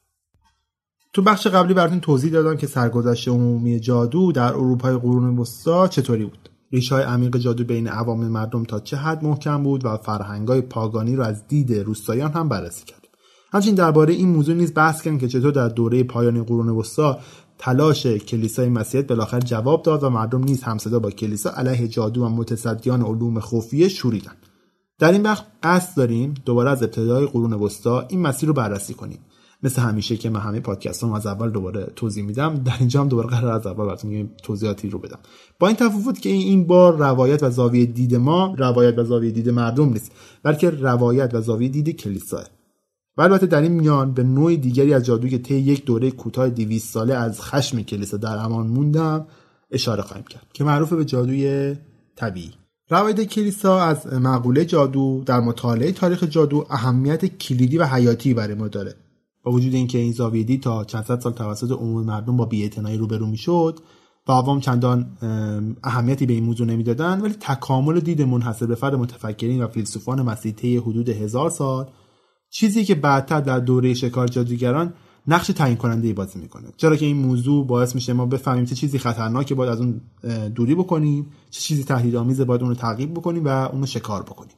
تو 1.13 1.23
بخش 1.23 1.47
قبلی 1.47 1.75
براتون 1.75 2.01
توضیح 2.01 2.33
دادم 2.33 2.57
که 2.57 2.67
سرگذشت 2.67 3.29
عمومی 3.29 3.81
جادو 3.81 4.33
در 4.33 4.53
اروپای 4.53 4.97
قرون 4.97 5.39
وسطا 5.39 5.89
چطوری 5.89 6.25
بود. 6.25 6.51
ریشه 6.73 6.95
های 6.95 7.05
عمیق 7.05 7.37
جادو 7.37 7.65
بین 7.65 7.89
عوام 7.89 8.29
مردم 8.29 8.65
تا 8.65 8.81
چه 8.81 8.97
حد 8.97 9.25
محکم 9.25 9.63
بود 9.63 9.85
و 9.85 9.97
فرهنگای 9.97 10.61
پاگانی 10.61 11.17
رو 11.17 11.23
از 11.23 11.47
دید 11.47 11.73
روستاییان 11.73 12.33
هم 12.33 12.49
بررسی 12.49 12.85
کردیم. 12.85 13.11
همچنین 13.53 13.75
درباره 13.75 14.15
این 14.15 14.29
موضوع 14.29 14.55
نیز 14.55 14.75
بحث 14.75 15.03
کردیم 15.03 15.21
که 15.21 15.29
چطور 15.29 15.53
در 15.53 15.69
دوره 15.69 16.03
پایانی 16.03 16.43
قرون 16.43 16.69
وسطا 16.69 17.19
تلاش 17.59 18.07
کلیسای 18.07 18.69
مسیحیت 18.69 19.07
بالاخره 19.07 19.41
جواب 19.41 19.83
داد 19.83 20.05
و 20.05 20.11
مردم 20.11 20.45
نیز 20.45 20.63
همصدا 20.63 20.99
با 20.99 21.11
کلیسا 21.11 21.51
علیه 21.51 21.89
جادو 21.89 22.25
و 22.25 22.29
متصدیان 22.29 23.03
علوم 23.03 23.41
خفیه 23.41 23.89
شوریدند. 23.89 24.37
در 24.99 25.13
این 25.13 25.23
وقت 25.23 25.47
قصد 25.63 25.97
داریم 25.97 26.35
دوباره 26.45 26.71
از 26.71 26.83
ابتدای 26.83 27.27
قرون 27.27 27.53
وسطا 27.53 28.07
این 28.09 28.21
مسیر 28.21 28.47
رو 28.47 28.53
بررسی 28.55 28.95
کنیم. 28.95 29.19
مثل 29.63 29.83
همیشه 29.83 30.17
که 30.17 30.31
من 30.31 30.41
همه 30.41 30.61
پادکست 30.61 31.05
هم 31.05 31.13
از 31.13 31.27
اول 31.27 31.51
دوباره 31.51 31.93
توضیح 31.97 32.25
میدم 32.25 32.55
در 32.55 32.77
اینجا 32.79 33.01
هم 33.01 33.09
دوباره 33.09 33.29
قرار 33.29 33.53
از 33.53 33.67
اول 33.67 33.87
براتون 33.87 34.31
توضیحاتی 34.43 34.91
رو 34.91 34.99
بدم. 34.99 35.19
با 35.59 35.67
این 35.67 35.77
تفاوت 35.77 36.21
که 36.21 36.29
این 36.29 36.67
بار 36.67 36.97
روایت 36.97 37.43
و 37.43 37.51
زاویه 37.51 37.87
دید 37.87 38.15
ما 38.15 38.55
روایت 38.59 38.99
و 38.99 39.05
زاویه 39.05 39.31
دید 39.31 39.49
مردم 39.49 39.89
نیست 39.89 40.13
بلکه 40.43 40.71
روایت 40.71 41.35
و 41.35 41.41
زاویه 41.41 41.69
دید 41.69 41.97
کلیساه. 41.97 42.45
و 43.17 43.23
البته 43.23 43.47
در 43.47 43.63
این 43.63 43.73
میان 43.73 44.13
به 44.15 44.23
نوع 44.23 44.57
دیگری 44.57 44.95
از 44.95 45.05
جادو 45.05 45.29
که 45.29 45.39
طی 45.39 45.55
یک 45.55 45.85
دوره 45.85 46.11
کوتاه 46.11 46.49
200 46.49 46.93
ساله 46.93 47.15
از 47.15 47.41
خشم 47.41 47.83
کلیسا 47.83 48.17
در 48.17 48.39
امان 48.39 48.67
موندم 48.67 49.27
اشاره 49.71 50.03
خواهیم 50.03 50.25
کرد 50.25 50.47
که 50.53 50.65
معروف 50.65 50.93
به 50.93 51.05
جادوی 51.05 51.77
طبیعی. 52.17 52.53
روایت 52.89 53.23
کلیسا 53.23 53.81
از 53.81 54.07
مقوله 54.07 54.65
جادو 54.65 55.23
در 55.27 55.41
مطالعه 55.41 55.93
تاریخ 55.93 56.25
جادو 56.25 56.67
اهمیت 56.71 57.27
کلیدی 57.27 57.79
و 57.79 57.85
حیاتی 57.85 58.35
برای 58.35 58.55
ما 58.55 58.69
داره. 58.69 58.95
با 59.43 59.53
وجود 59.53 59.75
اینکه 59.75 59.99
این 59.99 60.13
زاویه 60.13 60.59
تا 60.59 60.85
چند 60.85 61.03
سال 61.03 61.33
توسط 61.33 61.71
عموم 61.71 62.05
مردم 62.05 62.37
با 62.37 62.45
بی‌اعتنایی 62.45 62.99
روبرو 62.99 63.27
می‌شد 63.27 63.81
و 64.29 64.33
عوام 64.33 64.61
چندان 64.61 65.07
اهمیتی 65.85 66.27
به 66.27 66.33
این 66.33 66.45
موضوع 66.45 66.67
نمی‌دادند 66.67 67.25
ولی 67.25 67.35
تکامل 67.41 68.01
دید 68.01 68.23
منحصر 68.23 68.67
به 68.67 68.75
فرد 68.75 68.95
متفکرین 68.95 69.63
و 69.63 69.69
فیلسوفان 69.69 70.23
مسیحی 70.23 70.77
حدود 70.77 71.09
هزار 71.09 71.51
سال 71.51 71.87
چیزی 72.59 72.85
که 72.85 72.95
بعدتر 72.95 73.41
در 73.41 73.61
دوره 73.61 73.95
شکار 73.95 74.29
جادوگران 74.29 74.95
نقش 75.27 75.47
تعیین 75.47 75.77
کننده 75.77 76.07
ای 76.07 76.13
بازی 76.13 76.39
می‌کنه. 76.39 76.69
چرا 76.77 76.97
که 76.97 77.07
این 77.07 77.17
موضوع 77.17 77.67
باعث 77.67 77.95
میشه 77.95 78.13
ما 78.13 78.27
بفهمیم 78.27 78.65
چه 78.65 78.75
چیزی 78.75 78.99
خطرناکه 78.99 79.55
باید 79.55 79.73
از 79.73 79.81
اون 79.81 80.01
دوری 80.55 80.75
بکنیم 80.75 81.27
چه 81.51 81.61
چیزی 81.61 81.85
تهدیدآمیزه 81.85 82.45
باید 82.45 82.61
اون 82.61 82.71
رو 82.71 82.77
تعقیب 82.77 83.15
بکنیم 83.15 83.45
و 83.45 83.49
اون 83.49 83.81
رو 83.81 83.87
شکار 83.87 84.23
بکنیم. 84.23 84.55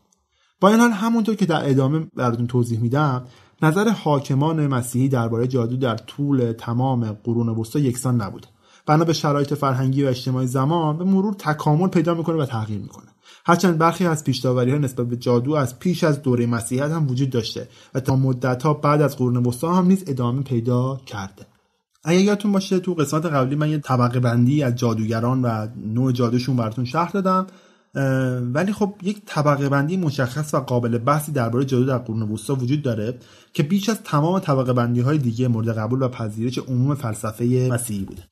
با 0.61 0.69
این 0.69 0.81
حال 0.81 0.91
همونطور 0.91 1.35
که 1.35 1.47
در 1.47 1.71
ادامه 1.71 2.07
براتون 2.17 2.47
توضیح 2.47 2.81
میدم 2.81 3.25
نظر 3.63 3.89
حاکمان 3.89 4.67
مسیحی 4.67 5.09
درباره 5.09 5.47
جادو 5.47 5.77
در 5.77 5.97
طول 5.97 6.53
تمام 6.53 7.05
قرون 7.25 7.49
وسطا 7.49 7.79
یکسان 7.79 8.23
نبوده 8.23 8.49
بنا 8.87 9.05
به 9.05 9.13
شرایط 9.13 9.55
فرهنگی 9.55 10.05
و 10.05 10.07
اجتماعی 10.07 10.47
زمان 10.47 10.99
به 10.99 11.05
مرور 11.05 11.35
تکامل 11.35 11.89
پیدا 11.89 12.15
می‌کنه 12.15 12.37
و 12.37 12.47
تغییر 12.47 12.81
می‌کنه. 12.81 13.07
هرچند 13.49 13.79
برخی 13.79 14.07
از 14.07 14.25
پیشداوری 14.25 14.71
ها 14.71 14.79
نسبت 14.79 15.07
به 15.07 15.17
جادو 15.17 15.53
از 15.55 15.79
پیش 15.79 16.05
از 16.05 16.23
دوره 16.23 16.47
مسیحیت 16.47 16.91
هم 16.91 17.11
وجود 17.11 17.31
داشته 17.31 17.69
و 17.95 18.01
تا 18.01 18.17
مدت 18.17 18.63
ها 18.63 18.75
بعد 18.75 19.03
از 19.03 19.17
قرون 19.17 19.37
وسطا 19.47 19.75
هم 19.75 19.87
نیز 19.87 20.05
ادامه 20.07 20.43
پیدا 20.43 21.01
کرده. 21.07 21.47
اگر 22.05 22.21
یادتون 22.21 22.53
باشه 22.53 22.79
تو 22.79 22.95
قسمت 22.95 23.27
قبلی 23.27 23.57
من 23.57 23.71
یه 23.71 23.79
طبقه 23.79 24.21
بندی 24.21 24.63
از 24.63 24.75
جادوگران 24.75 25.43
و 25.43 25.67
نوع 25.77 26.13
جادوشون 26.13 26.57
براتون 26.57 26.85
شرح 26.85 27.11
دادم 27.11 27.47
ولی 28.55 28.73
خب 28.73 28.95
یک 29.03 29.23
طبقه 29.27 29.69
بندی 29.69 29.97
مشخص 29.97 30.55
و 30.55 30.57
قابل 30.57 30.99
بحثی 30.99 31.33
درباره 31.33 31.65
جادو 31.65 31.85
در 31.85 31.99
قرون 31.99 32.23
وسطا 32.23 32.55
وجود 32.55 32.83
داره 32.83 33.19
که 33.53 33.63
بیش 33.63 33.89
از 33.89 34.03
تمام 34.03 34.39
طبقه 34.39 34.73
بندی 34.73 35.01
های 35.01 35.19
دیگه 35.19 35.49
مورد 35.49 35.79
قبول 35.79 36.03
و 36.03 36.09
پذیرش 36.09 36.59
عموم 36.59 36.95
فلسفه 36.95 37.69
مسیحی 37.73 38.05
بوده. 38.05 38.23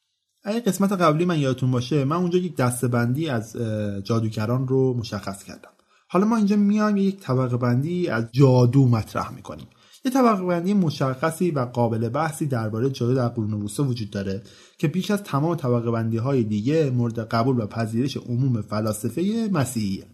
اگه 0.47 0.61
قسمت 0.61 0.93
قبلی 0.93 1.25
من 1.25 1.39
یادتون 1.39 1.71
باشه 1.71 2.05
من 2.05 2.17
اونجا 2.17 2.39
یک 2.39 2.57
دستبندی 2.57 3.29
از 3.29 3.57
جادوگران 4.05 4.69
رو 4.69 4.95
مشخص 4.95 5.45
کردم. 5.45 5.69
حالا 6.09 6.27
ما 6.27 6.37
اینجا 6.37 6.57
میایم 6.57 6.97
یک 6.97 7.21
طبقه 7.21 7.57
بندی 7.57 8.09
از 8.09 8.25
جادو 8.33 8.89
مطرح 8.89 9.33
می‌کنیم. 9.33 9.67
یه 10.05 10.11
طبقه 10.13 10.45
بندی 10.45 10.75
مشخصی 10.75 11.51
و 11.51 11.61
قابل 11.61 12.09
بحثی 12.09 12.47
درباره 12.47 12.91
جادو 12.91 13.15
در 13.15 13.29
قرون 13.29 13.53
وسطا 13.53 13.85
وجود 13.85 14.11
داره 14.11 14.43
که 14.79 14.89
پیش 14.89 15.11
از 15.11 15.23
تمام 15.23 15.55
طبقه 15.55 15.91
بندی 15.91 16.17
های 16.17 16.45
دیگه 16.45 16.91
مورد 16.91 17.19
قبول 17.19 17.61
و 17.61 17.67
پذیرش 17.67 18.17
عموم 18.17 18.63
فلاسفه 18.63 19.51
مسیحیه. 19.53 20.07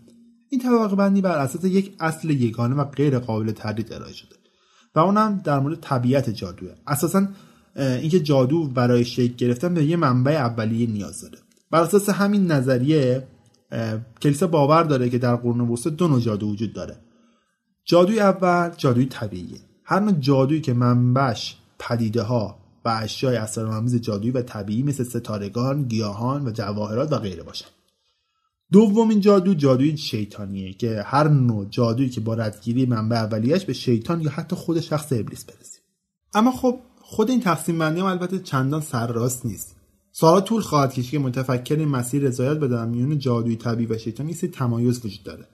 این 0.48 0.60
طبقه 0.60 0.96
بندی 0.96 1.20
بر 1.20 1.38
اساس 1.38 1.64
یک 1.64 1.96
اصل 2.00 2.30
یگانه 2.30 2.74
و 2.74 2.84
غیر 2.84 3.18
قابل 3.18 3.50
تردید 3.50 3.92
ارائه 3.92 4.12
شده 4.12 4.36
و 4.94 4.98
اونم 4.98 5.40
در 5.44 5.60
مورد 5.60 5.80
طبیعت 5.80 6.30
جادوه. 6.30 6.70
اساسا 6.86 7.26
اینکه 7.76 8.20
جادو 8.20 8.68
برای 8.68 9.04
شکل 9.04 9.34
گرفتن 9.34 9.74
به 9.74 9.84
یه 9.84 9.96
منبع 9.96 10.32
اولیه 10.32 10.86
نیاز 10.86 11.20
داره. 11.20 11.38
بر 11.70 11.80
اساس 11.80 12.08
همین 12.08 12.52
نظریه 12.52 13.26
کلیسا 14.22 14.46
باور 14.46 14.82
داره 14.82 15.10
که 15.10 15.18
در 15.18 15.36
قرون 15.36 15.60
وسطا 15.60 15.90
دو 15.90 16.08
نوع 16.08 16.20
جادو 16.20 16.48
وجود 16.48 16.72
داره. 16.72 16.96
جادوی 17.84 18.20
اول 18.20 18.70
جادوی 18.76 19.06
طبیعیه. 19.06 19.60
هر 19.84 20.00
نوع 20.00 20.12
جادویی 20.12 20.60
که 20.60 20.72
منبعش 20.72 21.56
پدیده 21.78 22.22
ها 22.22 22.58
و 22.84 22.98
اشیای 23.02 23.36
اسرارآمیز 23.36 23.96
جادویی 23.96 24.30
و 24.30 24.42
طبیعی 24.42 24.82
مثل 24.82 25.04
ستارگان، 25.04 25.82
گیاهان 25.82 26.46
و 26.48 26.50
جواهرات 26.50 27.12
و 27.12 27.18
غیره 27.18 27.42
باشن. 27.42 27.66
دومین 28.72 29.20
جادو 29.20 29.54
جادوی 29.54 29.96
شیطانیه 29.96 30.72
که 30.72 31.02
هر 31.06 31.28
نوع 31.28 31.66
جادویی 31.70 32.08
که 32.08 32.20
با 32.20 32.34
ردگیری 32.34 32.86
منبع 32.86 33.16
اولیش 33.16 33.64
به 33.64 33.72
شیطان 33.72 34.20
یا 34.20 34.30
حتی 34.30 34.56
خود 34.56 34.80
شخص 34.80 35.12
ابلیس 35.12 35.44
برسیم 35.44 35.82
اما 36.34 36.52
خب 36.52 36.78
خود 37.12 37.30
این 37.30 37.40
تقسیم 37.40 37.78
بندی 37.78 38.00
هم 38.00 38.06
البته 38.06 38.38
چندان 38.38 38.80
سرراست 38.80 39.46
نیست. 39.46 39.76
سالا 40.12 40.40
طول 40.40 40.60
خواهد 40.60 40.92
کشید 40.92 41.10
که 41.10 41.18
متفکر 41.18 41.76
این 41.76 41.88
مسیر 41.88 42.22
رضایت 42.22 42.58
بدن 42.58 42.88
میون 42.88 43.18
جادوی 43.18 43.56
طبیعی 43.56 43.86
و 43.92 43.98
شیطان 43.98 44.28
یه 44.28 44.34
تمایز 44.34 45.06
وجود 45.06 45.22
داره. 45.24 45.44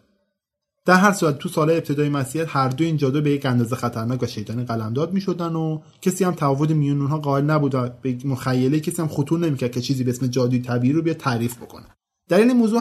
در 0.86 0.94
هر 0.94 1.12
صورت 1.12 1.38
تو 1.38 1.48
سال 1.48 1.70
ابتدای 1.70 2.08
مسیحیت 2.08 2.48
هر 2.50 2.68
دو 2.68 2.84
این 2.84 2.96
جادو 2.96 3.20
به 3.20 3.30
یک 3.30 3.46
اندازه 3.46 3.76
خطرناک 3.76 4.22
و 4.22 4.26
شیطانی 4.26 4.64
قلمداد 4.64 5.12
می‌شدن 5.12 5.52
و 5.52 5.80
کسی 6.02 6.24
هم 6.24 6.34
تعاود 6.34 6.72
میون 6.72 7.00
اونها 7.00 7.18
قائل 7.18 7.44
نبود 7.44 8.00
به 8.02 8.18
مخیله 8.24 8.80
کسی 8.80 9.02
هم 9.02 9.08
خطور 9.08 9.38
نمی‌کرد 9.38 9.70
که 9.70 9.80
چیزی 9.80 10.04
به 10.04 10.10
اسم 10.10 10.26
جادوی 10.26 10.58
طبیعی 10.58 10.92
رو 10.92 11.02
بیا 11.02 11.14
تعریف 11.14 11.56
بکنه. 11.56 11.86
در 12.28 12.38
این 12.38 12.52
موضوع 12.52 12.80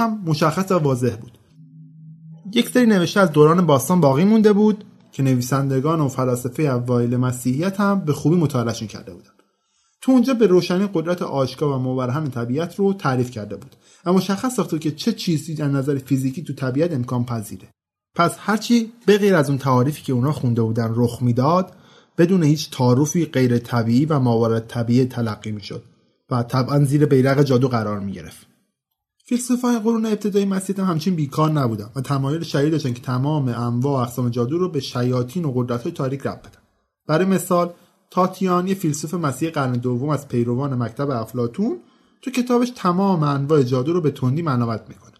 هم 0.00 0.22
مشخص 0.26 0.72
و 0.72 0.78
واضح 0.78 1.16
بود. 1.16 1.38
یک 2.54 2.68
سری 2.68 2.86
نوشته 2.86 3.20
از 3.20 3.32
دوران 3.32 3.66
باستان 3.66 4.00
باقی 4.00 4.24
مونده 4.24 4.52
بود 4.52 4.84
که 5.12 5.22
نویسندگان 5.22 6.00
و 6.00 6.08
فلاسفه 6.08 6.62
اوایل 6.62 7.16
مسیحیت 7.16 7.80
هم 7.80 8.00
به 8.00 8.12
خوبی 8.12 8.36
مطالعهشون 8.36 8.88
کرده 8.88 9.14
بودن. 9.14 9.30
تو 10.02 10.12
اونجا 10.12 10.34
به 10.34 10.46
روشنی 10.46 10.88
قدرت 10.94 11.22
آشکار 11.22 11.68
و 11.68 11.78
مبرهن 11.78 12.30
طبیعت 12.30 12.74
رو 12.74 12.92
تعریف 12.92 13.30
کرده 13.30 13.56
بود 13.56 13.76
و 14.04 14.12
مشخص 14.12 14.54
ساخته 14.54 14.78
که 14.78 14.90
چه 14.90 15.12
چیزی 15.12 15.62
از 15.62 15.70
نظر 15.70 15.98
فیزیکی 15.98 16.42
تو 16.42 16.52
طبیعت 16.52 16.92
امکان 16.92 17.24
پذیره. 17.24 17.68
پس 18.14 18.36
هرچی 18.38 18.92
به 19.06 19.18
غیر 19.18 19.34
از 19.34 19.48
اون 19.48 19.58
تعاریفی 19.58 20.02
که 20.02 20.12
اونا 20.12 20.32
خونده 20.32 20.62
بودن 20.62 20.92
رخ 20.96 21.22
می‌داد 21.22 21.72
بدون 22.18 22.42
هیچ 22.42 22.70
تعارفی 22.70 23.24
غیر 23.24 23.58
طبیعی 23.58 24.04
و 24.04 24.18
ماورد 24.18 24.66
طبیعی 24.66 25.04
تلقی 25.04 25.52
می‌شد 25.52 25.82
و 26.30 26.42
طبعا 26.42 26.84
زیر 26.84 27.06
بیرق 27.06 27.42
جادو 27.42 27.68
قرار 27.68 28.00
می 28.00 28.12
گرفت. 28.12 28.49
فیلسوفای 29.30 29.78
قرون 29.78 30.06
ابتدایی 30.06 30.44
مسیحیت 30.44 30.78
هم 30.80 30.86
همچین 30.86 31.14
بیکار 31.14 31.50
نبودن 31.50 31.90
و 31.96 32.00
تمایل 32.00 32.42
شدید 32.42 32.72
داشتن 32.72 32.92
که 32.92 33.02
تمام 33.02 33.48
انواع 33.48 33.92
و 33.92 34.02
اقسام 34.02 34.28
جادو 34.28 34.58
رو 34.58 34.68
به 34.68 34.80
شیاطین 34.80 35.44
و 35.44 35.52
قدرت‌های 35.52 35.92
تاریک 35.92 36.20
ربط 36.20 36.40
بدن. 36.40 36.58
برای 37.06 37.24
مثال 37.24 37.72
تاتیان 38.10 38.66
یه 38.66 38.74
فیلسوف 38.74 39.14
مسیحی 39.14 39.52
قرن 39.52 39.72
دوم 39.72 40.08
از 40.08 40.28
پیروان 40.28 40.82
مکتب 40.82 41.10
افلاتون 41.10 41.78
تو 42.22 42.30
کتابش 42.30 42.72
تمام 42.76 43.22
انواع 43.22 43.62
جادو 43.62 43.92
رو 43.92 44.00
به 44.00 44.10
تندی 44.10 44.42
منابت 44.42 44.88
می‌کنه. 44.88 45.14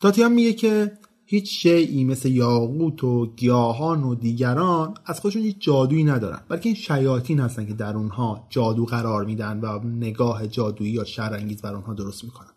تاتیان 0.00 0.32
میگه 0.32 0.52
که 0.52 0.92
هیچ 1.26 1.62
شیعی 1.62 2.04
مثل 2.04 2.28
یاقوت 2.28 3.04
و 3.04 3.26
گیاهان 3.26 4.02
و 4.02 4.14
دیگران 4.14 4.94
از 5.06 5.20
خودشون 5.20 5.42
هیچ 5.42 5.56
جادویی 5.60 6.04
ندارن 6.04 6.40
بلکه 6.48 6.68
این 6.68 6.76
شیاطین 6.76 7.40
هستن 7.40 7.66
که 7.66 7.74
در 7.74 7.96
اونها 7.96 8.46
جادو 8.48 8.84
قرار 8.84 9.24
میدن 9.24 9.60
و 9.60 9.78
نگاه 9.84 10.46
جادویی 10.46 10.92
یا 10.92 11.04
شرانگیز 11.04 11.62
بر 11.62 11.74
اونها 11.74 11.94
درست 11.94 12.24
می‌کنن 12.24 12.49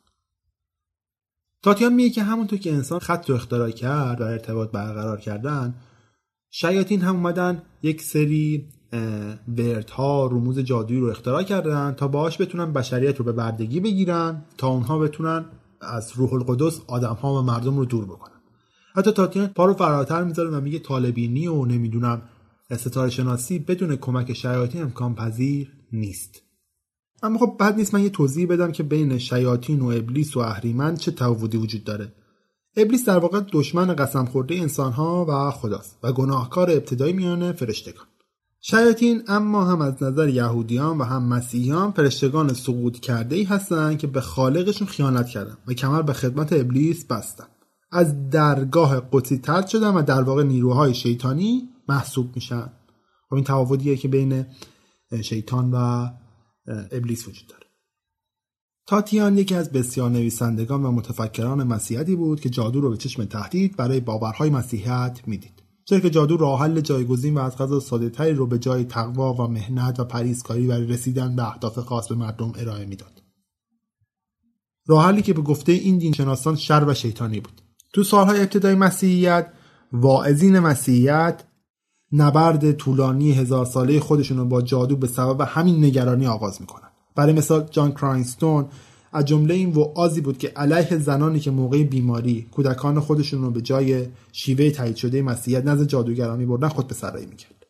تاتیان 1.64 1.94
میگه 1.94 2.10
که 2.10 2.24
همونطور 2.24 2.60
که 2.60 2.74
انسان 2.74 3.00
خط 3.00 3.30
رو 3.30 3.36
اختراع 3.36 3.70
کرد 3.70 4.22
و 4.22 4.24
ارتباط 4.24 4.72
برقرار 4.72 5.20
کردن 5.20 5.76
شیاطین 6.50 7.02
هم 7.02 7.16
اومدن 7.16 7.62
یک 7.84 8.02
سری 8.02 8.70
وردها 9.48 10.26
رموز 10.26 10.60
جادویی 10.60 11.00
رو 11.00 11.08
اختراع 11.08 11.44
کردن 11.44 11.94
تا 11.94 12.08
باهاش 12.08 12.42
بتونن 12.42 12.74
بشریت 12.74 13.18
رو 13.18 13.26
به 13.26 13.32
بردگی 13.32 13.80
بگیرن 13.80 14.42
تا 14.58 14.68
اونها 14.68 15.00
بتونن 15.00 15.46
از 15.82 16.12
روح 16.16 16.34
القدس 16.34 16.82
آدم 16.88 17.14
ها 17.14 17.34
و 17.34 17.42
مردم 17.42 17.78
رو 17.78 17.86
دور 17.86 18.06
بکنن. 18.06 18.42
حتی 18.96 19.12
تاتیان 19.12 19.48
پا 19.48 19.66
رو 19.66 19.74
فراتر 19.74 20.24
می‌ذاره 20.24 20.50
و 20.50 20.62
میگه 20.62 20.80
طالبینی 20.80 21.48
و 21.48 21.66
نمی‌دونم 21.66 22.22
ستاره 22.78 23.10
شناسی 23.10 23.60
بدون 23.60 23.96
کمک 23.96 24.34
شیاطین 24.34 24.82
امکان 24.82 25.16
پذیر 25.16 25.72
نیست. 25.92 26.43
اما 27.24 27.40
خب 27.40 27.56
بد 27.60 27.76
نیست 27.76 27.94
من 27.94 28.04
یه 28.04 28.10
توضیح 28.10 28.48
بدم 28.48 28.72
که 28.72 28.84
بین 28.84 29.18
شیاطین 29.18 29.82
و 29.82 29.88
ابلیس 29.88 30.38
و 30.38 30.40
اهریمن 30.40 30.96
چه 30.96 31.12
تفاوتی 31.12 31.58
وجود 31.58 31.84
داره. 31.84 32.14
ابلیس 32.78 33.06
در 33.06 33.18
واقع 33.18 33.42
دشمن 33.52 33.96
قسم 33.96 34.26
خورده 34.26 34.56
انسانها 34.56 35.26
و 35.30 35.52
خداست 35.52 35.98
و 36.04 36.12
گناهکار 36.12 36.72
ابتدایی 36.72 37.14
میانه 37.14 37.52
فرشتگان. 37.52 38.06
شیاطین 38.62 39.24
اما 39.28 39.66
هم 39.66 39.82
از 39.82 40.04
نظر 40.04 40.30
یهودیان 40.30 40.98
و 40.98 41.04
هم 41.04 41.24
مسیحیان 41.24 41.92
فرشتگان 41.92 42.54
سقوط 42.54 43.00
کرده 43.00 43.36
ای 43.36 43.44
هستن 43.44 43.98
که 43.98 44.08
به 44.08 44.22
خالقشون 44.22 44.88
خیانت 44.88 45.28
کردن 45.28 45.58
و 45.68 45.74
کمر 45.74 46.02
به 46.02 46.14
خدمت 46.14 46.54
ابلیس 46.54 47.06
بستن. 47.06 47.46
از 47.92 48.30
درگاه 48.30 49.02
قدسی 49.12 49.38
ترد 49.38 49.68
شدن 49.68 49.94
و 49.94 50.02
در 50.02 50.22
واقع 50.22 50.44
نیروهای 50.44 50.94
شیطانی 50.94 51.70
محسوب 51.90 52.36
میشن. 52.36 52.70
و 53.32 53.36
این 53.36 53.44
تفاوتیه 53.44 53.98
که 53.98 54.08
بین 54.08 54.46
شیطان 55.22 55.72
و 55.72 56.08
ابلیس 56.68 57.28
وجود 57.28 57.48
داره. 57.48 57.64
تاتیان 58.88 59.38
یکی 59.38 59.56
از 59.56 59.72
بسیار 59.72 60.10
نویسندگان 60.10 60.84
و 60.84 60.92
متفکران 60.92 61.64
مسیحیتی 61.64 62.16
بود 62.16 62.40
که 62.40 62.50
جادو 62.50 62.82
رو 62.82 62.90
به 62.90 62.98
چشم 62.98 63.26
تهدید 63.26 63.78
برای 63.78 64.00
باورهای 64.00 64.50
مسیحیت 64.50 65.20
می‌دید. 65.28 65.64
چرا 65.86 66.00
که 66.00 66.10
جادو 66.10 66.38
راه 66.38 66.62
حل 66.62 66.82
جایگزین 66.82 67.38
و 67.38 67.40
از 67.40 67.58
غذا 67.58 67.80
ساده 67.80 68.34
رو 68.34 68.48
به 68.48 68.60
جای 68.60 68.84
تقوا 68.84 69.34
و 69.34 69.48
مهنت 69.48 70.00
و 70.00 70.04
پریزکاری 70.04 70.68
برای 70.68 70.88
رسیدن 70.88 71.36
به 71.36 71.48
اهداف 71.48 71.80
خاص 71.80 72.08
به 72.08 72.16
مردم 72.16 72.52
ارائه 72.56 72.86
می‌داد. 72.86 73.24
راه 74.88 75.06
حلی 75.06 75.22
که 75.22 75.34
به 75.34 75.42
گفته 75.42 75.72
این 75.72 75.98
دین 75.98 76.14
شناسان 76.14 76.56
شر 76.56 76.86
و 76.88 76.94
شیطانی 76.94 77.40
بود. 77.40 77.62
تو 77.94 78.04
سالهای 78.04 78.40
ابتدای 78.40 78.76
مسیحیت 78.76 79.54
واعظین 79.92 80.60
مسیحیت 80.60 81.44
نبرد 82.14 82.72
طولانی 82.72 83.32
هزار 83.32 83.66
ساله 83.66 84.00
خودشون 84.00 84.38
رو 84.38 84.46
با 84.46 84.62
جادو 84.62 84.96
به 84.96 85.08
سبب 85.08 85.42
همین 85.42 85.84
نگرانی 85.86 86.28
آغاز 86.28 86.62
می‌کنن. 86.62 86.88
برای 87.16 87.34
مثال 87.34 87.68
جان 87.72 87.92
کراینستون 87.92 88.66
از 89.14 89.26
جمله 89.26 89.54
این 89.54 89.74
وعازی 89.74 90.22
بود 90.22 90.38
که 90.38 90.48
علیه 90.48 90.98
زنانی 90.98 91.40
که 91.40 91.52
موقع 91.52 91.84
بیماری 91.84 92.48
کودکان 92.52 93.00
خودشون 93.00 93.42
رو 93.42 93.52
به 93.52 93.62
جای 93.62 94.08
شیوه 94.32 94.70
تایید 94.70 94.96
شده 94.96 95.22
مسیحیت 95.22 95.66
نزد 95.66 95.88
جادوگران 95.88 96.40
میبردن 96.40 96.68
خود 96.68 96.88
به 96.88 96.94
سرایی 96.94 97.26
می‌کرد. 97.26 97.66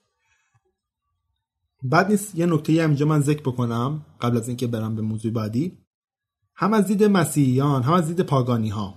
بعد 1.83 2.11
نیست 2.11 2.35
یه 2.35 2.45
نکته 2.45 2.83
هم 2.83 2.89
اینجا 2.89 3.05
من 3.05 3.21
ذکر 3.21 3.41
بکنم 3.41 4.05
قبل 4.21 4.37
از 4.37 4.47
اینکه 4.47 4.67
برم 4.67 4.95
به 4.95 5.01
موضوع 5.01 5.31
بعدی. 5.31 5.77
هم 6.55 6.73
از 6.73 6.87
دید 6.87 7.03
مسیحیان 7.03 7.83
هم 7.83 7.93
از 7.93 8.07
دید 8.07 8.21
پاگانی 8.21 8.69
ها 8.69 8.95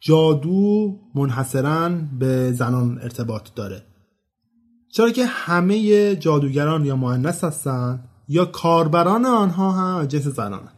جادو 0.00 0.96
منحصرا 1.14 1.88
به 2.18 2.52
زنان 2.52 2.98
ارتباط 3.02 3.54
داره. 3.54 3.89
چرا 4.92 5.10
که 5.10 5.26
همه 5.26 6.16
جادوگران 6.16 6.84
یا 6.84 6.96
مؤنث 6.96 7.44
هستن 7.44 8.00
یا 8.28 8.44
کاربران 8.44 9.26
آنها 9.26 9.72
هم 9.72 10.06
جنس 10.06 10.26
زنانه 10.26 10.68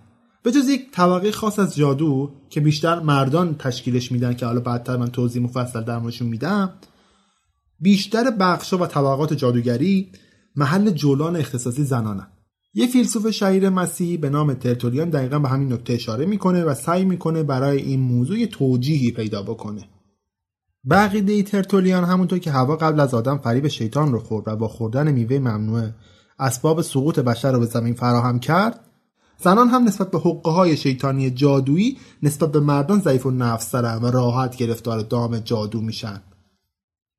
به 0.43 0.53
جز 0.53 0.69
یک 0.69 0.91
طبقه 0.93 1.33
خاص 1.33 1.59
از 1.59 1.77
جادو 1.77 2.31
که 2.51 2.61
بیشتر 2.61 3.01
مردان 3.01 3.55
تشکیلش 3.59 4.13
میدن 4.13 4.35
که 4.35 4.47
حالا 4.47 4.61
بعدتر 4.61 4.97
من 4.97 5.07
توضیح 5.07 5.43
مفصل 5.43 5.83
در 5.83 5.99
موردشون 5.99 6.29
میدم 6.29 6.73
بیشتر 7.81 8.31
بخشا 8.31 8.79
و 8.79 8.87
طبقات 8.87 9.33
جادوگری 9.33 10.13
محل 10.57 10.91
جولان 10.91 11.37
اختصاصی 11.37 11.85
زنانه 11.85 12.27
یه 12.75 12.87
فیلسوف 12.87 13.31
شهیر 13.31 13.69
مسیحی 13.69 14.17
به 14.17 14.31
نام 14.31 14.55
ترتولیان 14.55 15.11
دقیقا 15.11 15.39
به 15.39 15.49
همین 15.49 15.73
نکته 15.73 15.93
اشاره 15.93 16.27
می‌کنه 16.27 16.65
و 16.65 16.75
سعی 16.75 17.05
می‌کنه 17.05 17.43
برای 17.43 17.83
این 17.83 18.01
موضوع 18.01 18.47
توجیهی 18.47 19.11
پیدا 19.11 19.43
بکنه. 19.43 19.89
بقیده 20.91 21.43
ترتولیان 21.43 22.05
همونطور 22.05 22.39
که 22.39 22.51
هوا 22.51 22.77
قبل 22.77 23.01
از 23.01 23.15
آدم 23.15 23.39
فریب 23.39 23.69
شیطان 23.69 24.13
رو 24.13 24.19
خورد 24.19 24.49
و 24.49 24.57
با 24.57 24.69
خوردن 24.69 25.13
میوه 25.13 25.39
ممنوعه. 25.39 25.95
اسباب 26.39 26.83
سقوط 26.83 27.19
بشر 27.19 27.53
رو 27.53 27.59
به 27.59 27.67
زمین 27.67 27.95
فراهم 27.95 28.39
کرد. 28.39 28.81
زنان 29.39 29.69
هم 29.69 29.85
نسبت 29.85 30.11
به 30.11 30.19
حقه 30.19 30.51
های 30.51 30.77
شیطانی 30.77 31.31
جادویی 31.31 31.99
نسبت 32.23 32.53
به 32.53 32.61
مردان 32.61 33.01
ضعیف 33.01 33.27
و 33.27 33.31
نفسرن 33.31 34.03
و 34.03 34.11
راحت 34.11 34.57
گرفتار 34.57 35.01
دام 35.01 35.39
جادو 35.39 35.81
میشن. 35.81 36.23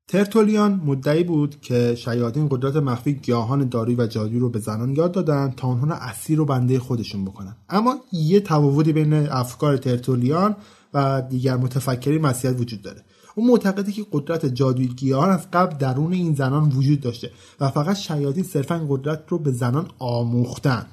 ترتولیان 0.08 0.82
مدعی 0.86 1.24
بود 1.24 1.62
که 1.62 1.96
شیاطین 1.96 2.48
قدرت 2.52 2.76
مخفی 2.76 3.14
گیاهان 3.14 3.70
دارویی 3.70 3.98
و 3.98 4.08
جادویی 4.08 4.40
رو 4.40 4.50
به 4.50 4.60
زنان 4.60 4.96
یاد 4.96 5.12
دادن 5.12 5.54
تا 5.58 5.68
آنها 5.68 5.96
اسیر 5.96 6.42
و 6.42 6.46
بنده 6.46 6.80
خودشون 6.80 7.26
بکنن. 7.26 7.56
اما 7.70 7.96
یه 8.12 8.40
تفاوتی 8.40 8.94
بین 8.94 9.14
افکار 9.14 9.78
ترتولیان 9.78 10.56
و 10.94 11.22
دیگر 11.30 11.58
متفکرین 11.58 12.22
مسیحیت 12.22 12.60
وجود 12.60 12.82
داره. 12.82 13.04
اون 13.36 13.48
معتقده 13.48 13.92
که 13.92 14.06
قدرت 14.12 14.46
جادویی 14.46 14.88
گیاهان 14.88 15.30
از 15.30 15.52
قبل 15.54 15.78
درون 15.78 16.14
این 16.14 16.36
زنان 16.36 16.70
وجود 16.70 17.02
داشته 17.02 17.32
و 17.60 17.70
فقط 17.70 17.96
شیاطین 17.96 18.44
صرفا 18.44 18.86
قدرت 18.90 19.24
رو 19.30 19.38
به 19.38 19.52
زنان 19.52 19.88
آموختن. 20.00 20.86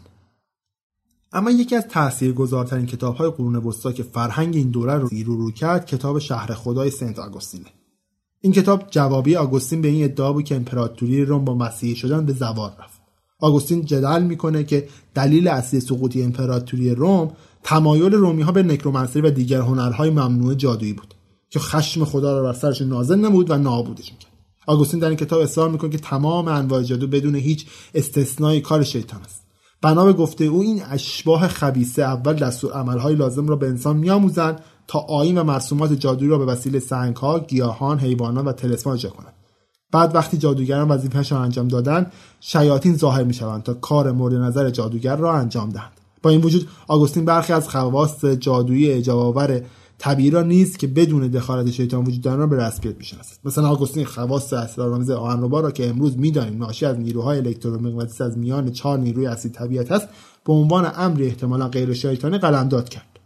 اما 1.33 1.51
یکی 1.51 1.77
از 1.77 1.87
تاثیرگذارترین 1.89 2.87
کتاب‌های 2.87 3.31
قرون 3.31 3.57
وسطا 3.57 3.93
که 3.93 4.03
فرهنگ 4.03 4.57
این 4.57 4.71
دوره 4.71 4.95
رو 4.95 5.09
زیر 5.09 5.27
رو 5.27 5.51
کرد 5.51 5.87
کتاب 5.87 6.19
شهر 6.19 6.55
خدای 6.55 6.91
سنت 6.91 7.19
آگوستینه 7.19 7.67
این 8.41 8.53
کتاب 8.53 8.85
جوابی 8.91 9.37
آگوستین 9.37 9.83
به 9.83 9.89
این 9.89 10.05
ادعا 10.05 10.33
بود 10.33 10.45
که 10.45 10.57
امپراتوری 10.57 11.25
روم 11.25 11.45
با 11.45 11.55
مسیحی 11.55 11.97
شدن 11.97 12.27
به 12.27 12.33
زوال 12.33 12.71
رفت. 12.81 13.01
آگوستین 13.41 13.85
جدل 13.85 14.23
می‌کنه 14.23 14.65
که 14.65 14.89
دلیل 15.15 15.49
اصلی 15.49 15.81
سقوطی 15.81 16.23
امپراتوری 16.23 16.91
روم 16.91 17.33
تمایل 17.63 18.13
رومی 18.13 18.43
ها 18.43 18.53
به 18.53 18.63
نکرومنسری 18.63 19.23
و 19.23 19.31
دیگر 19.31 19.61
هنرهای 19.61 20.11
ممنوع 20.11 20.55
جادویی 20.55 20.93
بود. 20.93 21.15
که 21.51 21.59
خشم 21.61 22.05
خدا 22.05 22.39
را 22.39 22.43
بر 22.43 22.53
سرش 22.53 22.83
نازل 22.83 23.19
نمود 23.19 23.51
و 23.51 23.59
نابودش 23.59 24.13
می‌کرد. 24.13 24.31
آگوستین 24.67 25.01
در 25.01 25.09
این 25.09 25.17
کتاب 25.17 25.41
اصرار 25.41 25.69
می‌کنه 25.69 25.91
که 25.91 25.99
تمام 25.99 26.49
انواع 26.49 26.83
جادو 26.83 27.07
بدون 27.07 27.35
هیچ 27.35 27.67
استثنایی 27.95 28.61
کار 28.61 28.83
شیطان 28.83 29.21
است. 29.21 29.41
بنا 29.83 30.05
به 30.05 30.13
گفته 30.13 30.45
او 30.45 30.63
این 30.63 30.83
اشباه 30.91 31.49
خبیسه 31.49 32.03
اول 32.03 32.35
دستور 32.35 32.73
عملهای 32.73 33.15
لازم 33.15 33.49
را 33.49 33.57
به 33.57 33.67
انسان 33.67 33.97
میآموزند 33.97 34.61
تا 34.89 34.99
آیین 34.99 35.39
و 35.39 35.45
مرسومات 35.45 35.93
جادویی 35.93 36.31
را 36.31 36.39
به 36.39 36.45
وسیله 36.45 36.79
سنگها 36.79 37.39
گیاهان 37.39 37.99
حیوانات 37.99 38.47
و 38.47 38.53
تلسمان 38.53 38.95
اجرا 38.95 39.11
کنند 39.11 39.35
بعد 39.93 40.15
وقتی 40.15 40.39
جادوگران 40.39 40.89
وظیفهشان 40.89 41.39
را 41.39 41.45
انجام 41.45 41.69
دادند 41.69 42.13
شیاطین 42.41 42.97
ظاهر 42.97 43.25
می‌شوند 43.25 43.63
تا 43.63 43.75
کار 43.75 44.13
مورد 44.13 44.35
نظر 44.35 44.71
جادوگر 44.71 45.17
را 45.17 45.33
انجام 45.33 45.71
دهند. 45.71 45.93
با 46.23 46.31
این 46.31 46.41
وجود 46.41 46.69
آگوستین 46.89 47.25
برخی 47.25 47.53
از 47.53 47.69
خواص 47.69 48.25
جادویی 48.25 48.93
اجاباور 48.93 49.63
طبیعی 50.03 50.31
را 50.31 50.43
نیست 50.43 50.79
که 50.79 50.87
بدون 50.87 51.29
دخالت 51.29 51.71
شیطان 51.71 52.05
وجود 52.05 52.21
دارن 52.21 52.39
را 52.39 52.47
به 52.47 52.57
رسمیت 52.57 52.97
می‌شناسد 52.97 53.37
مثلا 53.45 53.69
آگوستین 53.69 54.05
خواص 54.05 54.53
اسرارآمیز 54.53 55.11
آهنربا 55.11 55.61
را 55.61 55.71
که 55.71 55.89
امروز 55.89 56.19
می‌دانیم 56.19 56.59
ناشی 56.59 56.87
از 56.87 56.99
نیروهای 56.99 57.39
الکترومغناطیسی 57.39 58.25
از 58.25 58.39
میان 58.39 58.73
چهار 58.73 58.99
نیروی 58.99 59.27
اصلی 59.27 59.51
طبیعت 59.51 59.93
است 59.93 60.09
به 60.45 60.53
عنوان 60.53 60.93
امری 60.97 61.27
احتمالا 61.27 61.69
غیر 61.69 61.93
شیطانی 61.93 62.39
قلمداد 62.39 62.89
کرد. 62.89 63.19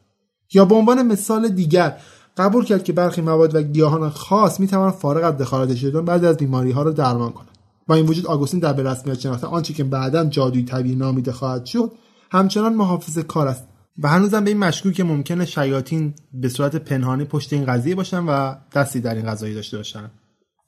یا 0.55 0.65
به 0.65 0.75
عنوان 0.75 1.03
مثال 1.03 1.49
دیگر 1.49 1.97
قبول 2.37 2.65
کرد 2.65 2.85
که 2.85 2.93
برخی 2.93 3.21
مواد 3.21 3.55
و 3.55 3.63
گیاهان 3.63 4.11
خاص 4.11 4.61
می‌توانند 4.61 4.95
فارغ 4.95 5.25
از 5.25 5.39
دخالت 5.39 5.75
شیطان 5.75 6.05
بعضی 6.05 6.27
از 6.27 6.37
بیماری 6.37 6.71
ها 6.71 6.83
را 6.83 6.91
درمان 6.91 7.33
کنند. 7.33 7.59
با 7.87 7.95
این 7.95 8.07
وجود 8.07 8.27
آگوستین 8.27 8.61
در 8.61 8.73
به 8.73 8.83
رسمیت 8.83 9.21
شناختن 9.21 9.47
آنچه 9.47 9.75
که 9.75 9.85
بعدا 9.85 10.25
جادوی 10.25 10.63
طبیعی 10.63 10.97
نامیده 10.97 11.33
خواهد 11.33 11.65
شد 11.65 11.93
همچنان 12.31 12.75
محافظ 12.75 13.19
کار 13.19 13.49
است. 13.49 13.65
و 14.03 14.09
هنوزم 14.09 14.45
به 14.45 14.51
این 14.51 14.59
مشکوک 14.59 14.95
که 14.95 15.05
ممکنه 15.05 15.45
شیاطین 15.45 16.15
به 16.33 16.49
صورت 16.49 16.77
پنهانی 16.77 17.25
پشت 17.25 17.53
این 17.53 17.65
قضیه 17.65 17.95
باشن 17.95 18.25
و 18.25 18.55
دستی 18.75 19.01
در 19.01 19.15
این 19.15 19.27
قضایی 19.27 19.55
داشته 19.55 19.77
باشن. 19.77 20.11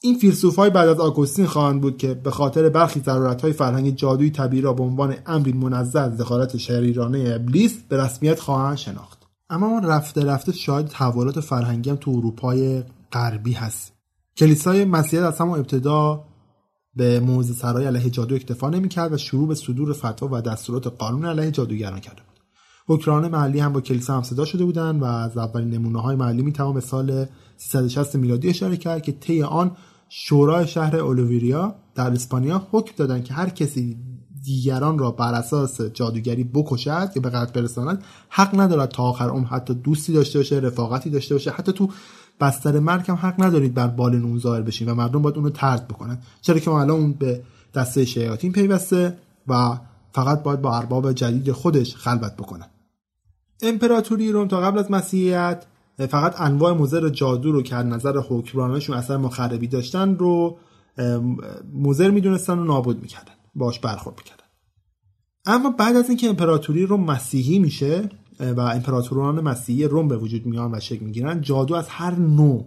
این 0.00 0.18
فیلسوف 0.18 0.56
های 0.56 0.70
بعد 0.70 0.88
از 0.88 1.00
آگوستین 1.00 1.46
خواهند 1.46 1.80
بود 1.80 1.96
که 1.96 2.14
به 2.14 2.30
خاطر 2.30 2.68
برخی 2.68 3.00
ضرورت 3.00 3.42
های 3.42 3.52
فرهنگ 3.52 3.94
جادوی 3.94 4.30
طبیعی 4.30 4.62
را 4.62 4.72
به 4.72 4.82
عنوان 4.82 5.14
امری 5.26 5.52
منزه 5.52 6.00
از 6.00 6.16
دخالت 6.16 6.56
شریرانه 6.56 7.32
ابلیس 7.34 7.82
به 7.88 8.02
رسمیت 8.02 8.40
خواهند 8.40 8.76
شناخت. 8.76 9.22
اما 9.50 9.68
ما 9.68 9.88
رفته 9.88 10.24
رفته 10.24 10.52
شاید 10.52 10.86
تحولات 10.86 11.40
فرهنگی 11.40 11.90
هم 11.90 11.96
تو 11.96 12.10
اروپای 12.10 12.82
غربی 13.12 13.52
هست. 13.52 13.92
کلیسای 14.36 14.84
مسیحیت 14.84 15.24
از 15.24 15.38
همون 15.38 15.58
ابتدا 15.58 16.24
به 16.96 17.20
موزه 17.20 17.54
سرای 17.54 17.86
علیه 17.86 18.10
جادو 18.10 18.34
اکتفا 18.34 18.70
نمی‌کرد 18.70 19.12
و 19.12 19.16
شروع 19.16 19.48
به 19.48 19.54
صدور 19.54 19.92
فتوا 19.92 20.28
و 20.32 20.40
دستورات 20.40 20.86
قانون 20.86 21.24
علیه 21.24 21.50
جادوگران 21.50 22.00
کرده 22.00 22.22
بود 22.86 23.00
حکران 23.00 23.28
محلی 23.28 23.60
هم 23.60 23.72
با 23.72 23.80
کلیسا 23.80 24.16
هم 24.16 24.22
صدا 24.22 24.44
شده 24.44 24.64
بودند 24.64 25.02
و 25.02 25.04
از 25.04 25.38
اولین 25.38 25.70
نمونه 25.70 26.02
های 26.02 26.16
محلی 26.16 26.42
می‌توان 26.42 26.74
به 26.74 26.80
سال 26.80 27.26
360 27.56 28.16
میلادی 28.16 28.48
اشاره 28.48 28.76
کرد 28.76 29.02
که 29.02 29.12
طی 29.12 29.42
آن 29.42 29.76
شورای 30.08 30.66
شهر 30.66 30.96
اولویریا 30.96 31.74
در 31.94 32.10
اسپانیا 32.10 32.66
حکم 32.70 32.92
دادند 32.96 33.24
که 33.24 33.34
هر 33.34 33.48
کسی 33.48 33.96
دیگران 34.44 34.98
را 34.98 35.10
بر 35.10 35.34
اساس 35.34 35.80
جادوگری 35.80 36.44
بکشد 36.44 37.10
یا 37.16 37.22
به 37.22 37.30
قتل 37.30 37.60
برساند 37.60 38.04
حق 38.28 38.60
ندارد 38.60 38.88
تا 38.88 39.02
آخر 39.02 39.28
عمر 39.28 39.46
حتی 39.46 39.74
دوستی 39.74 40.12
داشته 40.12 40.38
باشه 40.38 40.56
رفاقتی 40.56 41.10
داشته 41.10 41.34
باشه. 41.34 41.50
حتی 41.50 41.72
تو 41.72 41.88
بستر 42.40 42.78
مرگ 42.78 43.10
هم 43.10 43.14
حق 43.14 43.42
ندارید 43.42 43.74
بر 43.74 43.86
بال 43.86 44.14
اون 44.14 44.38
ظاهر 44.38 44.62
بشین 44.62 44.88
و 44.88 44.94
مردم 44.94 45.22
باید 45.22 45.36
اونو 45.36 45.50
ترد 45.50 45.88
بکنن. 45.88 46.18
چرا 46.40 46.58
که 46.58 46.70
الان 46.70 46.90
اون 46.90 47.12
به 47.12 47.42
دسته 47.74 48.04
شیاطین 48.04 48.52
پیوسته 48.52 49.18
و 49.48 49.78
فقط 50.12 50.42
باید 50.42 50.60
با 50.60 50.76
ارباب 50.76 51.12
جدید 51.12 51.52
خودش 51.52 51.96
خلوت 51.96 52.36
بکنه 52.36 52.70
امپراتوری 53.62 54.32
روم 54.32 54.48
تا 54.48 54.60
قبل 54.60 54.78
از 54.78 54.90
مسیحیت 54.90 55.66
فقط 55.98 56.40
انواع 56.40 56.72
مضر 56.72 57.08
جادو 57.08 57.52
رو 57.52 57.62
که 57.62 57.76
از 57.76 57.86
نظر 57.86 58.18
حکمرانشون 58.18 58.96
اثر 58.96 59.16
مخربی 59.16 59.66
داشتن 59.66 60.14
رو 60.14 60.58
مضر 61.74 62.10
می‌دونستن 62.10 62.58
و 62.58 62.64
نابود 62.64 63.02
می‌کردن. 63.02 63.32
باش 63.54 63.78
برخورد 63.78 64.16
می‌کردن. 64.18 64.44
اما 65.46 65.70
بعد 65.70 65.96
از 65.96 66.08
اینکه 66.08 66.28
امپراتوری 66.28 66.86
روم 66.86 67.04
مسیحی 67.04 67.58
میشه 67.58 68.10
و 68.40 68.60
امپراتوران 68.60 69.40
مسیحی 69.40 69.84
روم 69.84 70.08
به 70.08 70.16
وجود 70.16 70.46
میان 70.46 70.74
و 70.74 70.80
شکل 70.80 71.04
می‌گیرن 71.04 71.40
جادو 71.40 71.74
از 71.74 71.88
هر 71.88 72.14
نوع 72.14 72.66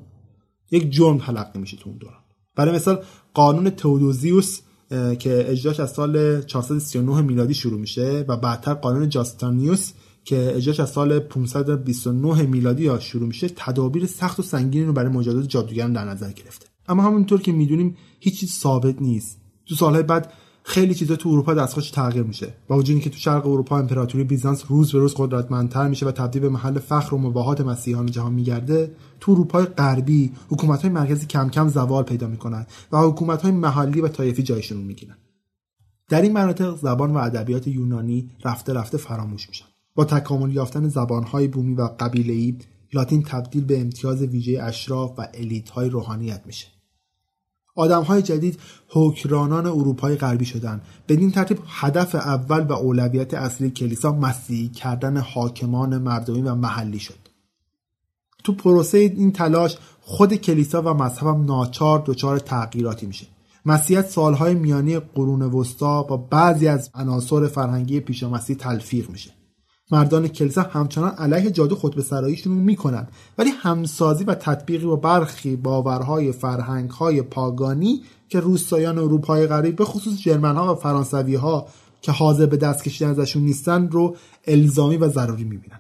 یک 0.72 0.90
جرم 0.90 1.18
تلقی 1.18 1.60
میشه 1.60 1.78
تو 1.78 1.90
اون 1.90 1.98
دوران. 1.98 2.20
برای 2.56 2.76
مثال 2.76 3.04
قانون 3.34 3.70
تودوزیوس 3.70 4.60
که 5.20 5.52
اجراش 5.52 5.80
از 5.80 5.92
سال 5.92 6.42
439 6.42 7.22
میلادی 7.22 7.54
شروع 7.54 7.80
میشه 7.80 8.26
و 8.28 8.38
بعدتر 8.38 8.74
قانون 8.74 9.10
جاستانیوس 9.10 9.92
که 10.30 10.56
اجراش 10.56 10.80
از 10.80 10.90
سال 10.90 11.20
529 11.20 12.42
میلادی 12.44 12.90
شروع 13.00 13.28
میشه 13.28 13.50
تدابیر 13.56 14.06
سخت 14.06 14.40
و 14.40 14.44
سنگینی 14.44 14.86
رو 14.86 14.94
برای 14.94 15.12
مجازات 15.12 15.48
جادوگران 15.48 15.94
در 15.94 16.06
نظر 16.06 16.32
گرفته. 16.32 16.66
اما 16.88 17.04
همونطور 17.04 17.42
که 17.42 17.52
می‌دونیم 17.52 17.98
هیچ 18.20 18.40
چیز 18.40 18.52
ثابت 18.52 19.02
نیست. 19.02 19.42
تو 19.66 19.76
سالهای 19.76 20.04
بعد 20.04 20.34
خیلی 20.64 20.96
چیزا 20.96 21.16
تو 21.16 21.30
اروپا 21.30 21.54
دستخوش 21.54 21.92
تغییر 21.92 22.24
میشه. 22.24 22.54
با 22.68 22.78
وجود 22.78 22.94
اینکه 22.94 23.10
تو 23.10 23.18
شرق 23.18 23.48
اروپا 23.48 23.80
امپراتوری 23.80 24.24
بیزانس 24.24 24.64
روز 24.68 24.92
به 24.92 25.00
روز 25.00 25.14
قدرتمندتر 25.18 25.88
میشه 25.88 26.06
و 26.06 26.12
تبدیل 26.12 26.42
به 26.42 26.50
محل 26.50 26.80
فخر 26.80 27.16
و 27.16 27.18
مباهات 27.18 27.62
مسیحیان 27.62 28.06
جهان 28.06 28.34
میگرده 28.34 28.96
تو 29.20 29.32
اروپای 29.32 29.66
غربی 29.66 30.32
حکومت 30.50 30.82
های 30.82 30.92
مرکزی 30.92 31.26
کم 31.26 31.50
کم 31.50 31.68
زوال 31.68 32.04
پیدا 32.04 32.28
می‌کنن 32.28 32.66
و 32.92 32.98
حکومت 32.98 33.42
های 33.42 33.52
محلی 33.52 34.02
و 34.02 34.08
طایفی 34.08 34.44
جایشون 34.44 34.78
می‌گیرن. 34.78 35.18
در 36.10 36.22
این 36.22 36.34
مناطق 36.34 36.76
زبان 36.76 37.12
و 37.12 37.18
ادبیات 37.18 37.68
یونانی 37.68 38.30
رفته 38.46 38.74
رفته 38.74 38.98
فراموش 38.98 39.50
میشن. 39.50 39.69
با 40.00 40.06
تکامل 40.06 40.54
یافتن 40.54 40.88
زبانهای 40.88 41.48
بومی 41.48 41.76
و 41.76 41.90
قبیله‌ای 42.00 42.58
لاتین 42.94 43.24
تبدیل 43.24 43.66
به 43.66 43.82
امتیاز 43.82 44.22
ویژه 44.22 44.64
اشراف 44.64 45.20
و 45.20 45.28
الیت‌های 45.34 45.90
روحانیت 45.90 46.42
میشه. 46.46 46.68
آدمهای 47.76 48.22
جدید 48.22 48.60
حکرانان 48.88 49.66
اروپای 49.66 50.16
غربی 50.16 50.46
شدند 50.46 50.82
بدین 51.08 51.32
ترتیب 51.32 51.60
هدف 51.68 52.16
اول 52.16 52.64
و 52.68 52.74
اولویت 52.74 53.34
اصلی 53.34 53.70
کلیسا 53.70 54.12
مسیحی 54.12 54.68
کردن 54.68 55.18
حاکمان 55.18 55.98
مردمی 55.98 56.42
و 56.42 56.56
محلی 56.56 57.00
شد. 57.00 57.20
تو 58.44 58.54
پروسه 58.54 58.98
این 58.98 59.32
تلاش 59.32 59.78
خود 60.02 60.34
کلیسا 60.34 60.82
و 60.82 60.94
مذهبم 60.94 61.46
ناچار 61.46 62.04
دچار 62.06 62.40
تغییراتی 62.40 63.06
میشه. 63.06 63.28
مسیحیت 63.66 64.10
سالهای 64.10 64.56
میانی 64.56 65.00
قرون 65.00 65.42
وسطا 65.42 66.04
با 66.04 66.18
بعضی 66.18 66.68
از 66.68 66.90
عناصر 66.94 67.48
فرهنگی 67.48 68.00
پیش 68.00 68.24
مسیح 68.24 68.56
تلفیق 68.56 69.10
میشه. 69.10 69.39
مردان 69.92 70.28
کلیسا 70.28 70.62
همچنان 70.62 71.12
علیه 71.12 71.52
جادو 71.52 71.76
خطبه 71.76 72.02
سراییشون 72.02 72.54
می‌کنن. 72.54 73.08
ولی 73.38 73.50
همسازی 73.50 74.24
و 74.24 74.36
تطبیقی 74.36 74.86
با 74.86 74.96
برخی 74.96 75.56
باورهای 75.56 76.32
فرهنگهای 76.32 77.22
پاگانی 77.22 78.02
که 78.30 78.40
روستایان 78.40 78.98
اروپای 78.98 79.48
غریب 79.48 79.76
به 79.76 79.86
خصوص 79.86 80.18
جرمن 80.18 80.56
ها 80.56 80.74
و 80.74 80.80
فرانسوی 80.80 81.36
ها 81.36 81.68
که 82.02 82.12
حاضر 82.12 82.46
به 82.46 82.58
دست 82.58 82.84
کشیدن 82.84 83.10
ازشون 83.10 83.44
نیستن 83.44 83.88
رو 83.88 84.16
الزامی 84.48 84.98
و 84.98 85.10
ضروری 85.10 85.44
می‌بینن. 85.44 85.80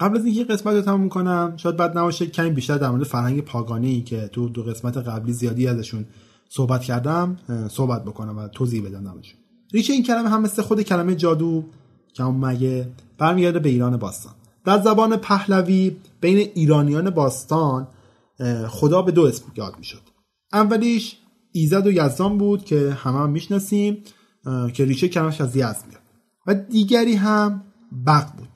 قبل 0.00 0.18
از 0.18 0.24
اینکه 0.24 0.44
قسمت 0.44 0.74
رو 0.74 0.80
تموم 0.80 1.08
کنم 1.08 1.54
شاید 1.56 1.76
بد 1.76 1.98
نباشه 1.98 2.26
کمی 2.26 2.50
بیشتر 2.50 2.78
در 2.78 2.90
مورد 2.90 3.04
فرهنگ 3.04 3.40
پاگانی 3.40 4.02
که 4.02 4.28
تو 4.32 4.48
دو 4.48 4.62
قسمت 4.62 4.96
قبلی 4.96 5.32
زیادی 5.32 5.68
ازشون 5.68 6.06
صحبت 6.48 6.82
کردم 6.82 7.36
صحبت 7.70 8.04
بکنم 8.04 8.38
و 8.38 8.48
توضیح 8.48 8.86
بدم 8.86 9.08
نباشه. 9.08 9.34
ریشه 9.72 9.92
این 9.92 10.02
کلمه 10.02 10.28
هم 10.28 10.42
مثل 10.42 10.62
خود 10.62 10.82
کلمه 10.82 11.14
جادو 11.14 11.64
که 12.12 12.22
مگه 12.24 12.88
برمیگرده 13.18 13.58
به 13.58 13.68
ایران 13.68 13.96
باستان. 13.96 14.32
در 14.64 14.80
زبان 14.80 15.16
پهلوی 15.16 15.96
بین 16.20 16.50
ایرانیان 16.54 17.10
باستان 17.10 17.88
خدا 18.68 19.02
به 19.02 19.12
دو 19.12 19.26
اسم 19.26 19.44
یاد 19.56 19.74
می‌شد. 19.78 20.02
اولیش 20.52 21.16
ایزد 21.52 21.86
و 21.86 21.90
یزدان 21.90 22.38
بود 22.38 22.64
که 22.64 22.90
همه 22.90 23.18
هم 23.18 23.30
می‌شناسیم 23.30 23.98
که 24.74 24.84
ریشه 24.84 25.08
کلمش 25.08 25.40
از 25.40 25.56
یزد 25.56 25.84
میاد. 25.88 26.02
و 26.46 26.54
دیگری 26.54 27.14
هم 27.14 27.62
بق 28.06 28.26
بود. 28.36 28.48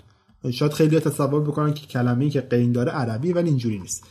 شاید 0.52 0.72
خیلی 0.72 1.00
تصور 1.00 1.40
بکنن 1.40 1.74
که 1.74 1.86
کلمه 1.86 2.30
که 2.30 2.40
قین 2.40 2.72
داره 2.72 2.92
عربی 2.92 3.32
ولی 3.32 3.48
اینجوری 3.48 3.78
نیست. 3.78 4.04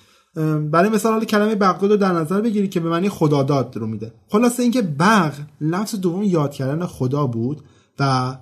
برای 0.71 0.89
مثال 0.89 1.13
حالا 1.13 1.25
کلمه 1.25 1.55
بغداد 1.55 1.91
رو 1.91 1.97
در 1.97 2.11
نظر 2.11 2.41
بگیرید 2.41 2.71
که 2.71 2.79
به 2.79 2.89
معنی 2.89 3.09
خداداد 3.09 3.77
رو 3.77 3.87
میده. 3.87 4.13
خلاصه 4.29 4.63
اینکه 4.63 4.81
بغ 4.81 5.33
لفظ 5.61 5.95
دوم 5.95 6.23
یاد 6.23 6.53
کردن 6.53 6.85
خدا 6.85 7.27
بود 7.27 7.61
و 7.99 8.35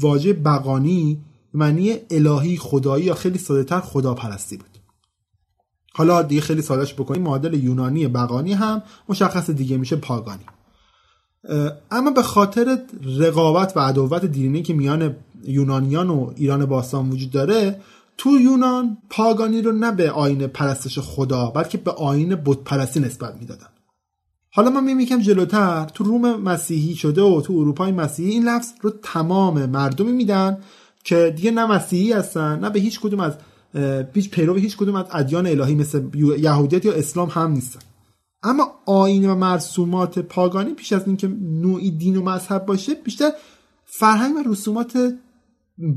واژه 0.00 0.32
بقانی 0.32 1.20
معنی 1.54 1.94
الهی 2.10 2.56
خدایی 2.56 3.04
یا 3.04 3.14
خیلی 3.14 3.38
ساده 3.38 3.64
تر 3.64 3.80
خداپرستی 3.80 4.56
بود. 4.56 4.78
حالا 5.94 6.22
دیگه 6.22 6.40
خیلی 6.40 6.62
سادهش 6.62 6.94
بکنیم. 6.94 7.22
معادل 7.22 7.54
یونانی 7.54 8.08
بقانی 8.08 8.52
هم 8.52 8.82
مشخص 9.08 9.50
دیگه 9.50 9.76
میشه 9.76 9.96
پاگانی. 9.96 10.44
اما 11.90 12.10
به 12.10 12.22
خاطر 12.22 12.78
رقابت 13.18 13.76
و 13.76 13.80
عداوت 13.80 14.24
دینی 14.24 14.62
که 14.62 14.74
میان 14.74 15.16
یونانیان 15.44 16.10
و 16.10 16.32
ایران 16.36 16.66
باستان 16.66 17.10
وجود 17.10 17.30
داره 17.30 17.80
تو 18.18 18.30
یونان 18.30 18.98
پاگانی 19.10 19.62
رو 19.62 19.72
نه 19.72 19.92
به 19.92 20.10
آین 20.10 20.46
پرستش 20.46 20.98
خدا 20.98 21.50
بلکه 21.50 21.78
به 21.78 21.90
آین 21.90 22.34
بت 22.34 22.58
پرستی 22.58 23.00
نسبت 23.00 23.36
می‌دادن. 23.40 23.66
حالا 24.56 24.70
ما 24.70 24.80
میگیم 24.80 25.00
یکم 25.00 25.20
جلوتر 25.20 25.84
تو 25.84 26.04
روم 26.04 26.40
مسیحی 26.40 26.94
شده 26.94 27.22
و 27.22 27.40
تو 27.40 27.52
اروپای 27.52 27.92
مسیحی 27.92 28.30
این 28.30 28.48
لفظ 28.48 28.72
رو 28.80 28.90
تمام 29.02 29.66
مردمی 29.66 30.12
میدن 30.12 30.58
که 31.04 31.32
دیگه 31.36 31.50
نه 31.50 31.66
مسیحی 31.66 32.12
هستن 32.12 32.58
نه 32.58 32.70
به 32.70 32.80
هیچ 32.80 33.00
کدوم 33.00 33.20
از 33.20 33.32
هیچ 34.14 34.30
پیرو 34.30 34.54
هیچ 34.54 34.76
کدوم 34.76 34.94
از 34.94 35.06
ادیان 35.12 35.46
الهی 35.46 35.74
مثل 35.74 36.02
یهودیت 36.38 36.84
یا 36.84 36.92
اسلام 36.92 37.28
هم 37.28 37.52
نیستن. 37.52 37.80
اما 38.42 38.70
آین 38.86 39.30
و 39.30 39.34
مرسومات 39.34 40.18
پاگانی 40.18 40.74
پیش 40.74 40.92
از 40.92 41.06
اینکه 41.06 41.28
نوعی 41.42 41.90
دین 41.90 42.16
و 42.16 42.22
مذهب 42.22 42.66
باشه 42.66 42.94
بیشتر 42.94 43.30
فرهنگ 43.84 44.36
و 44.36 44.50
رسومات 44.50 45.14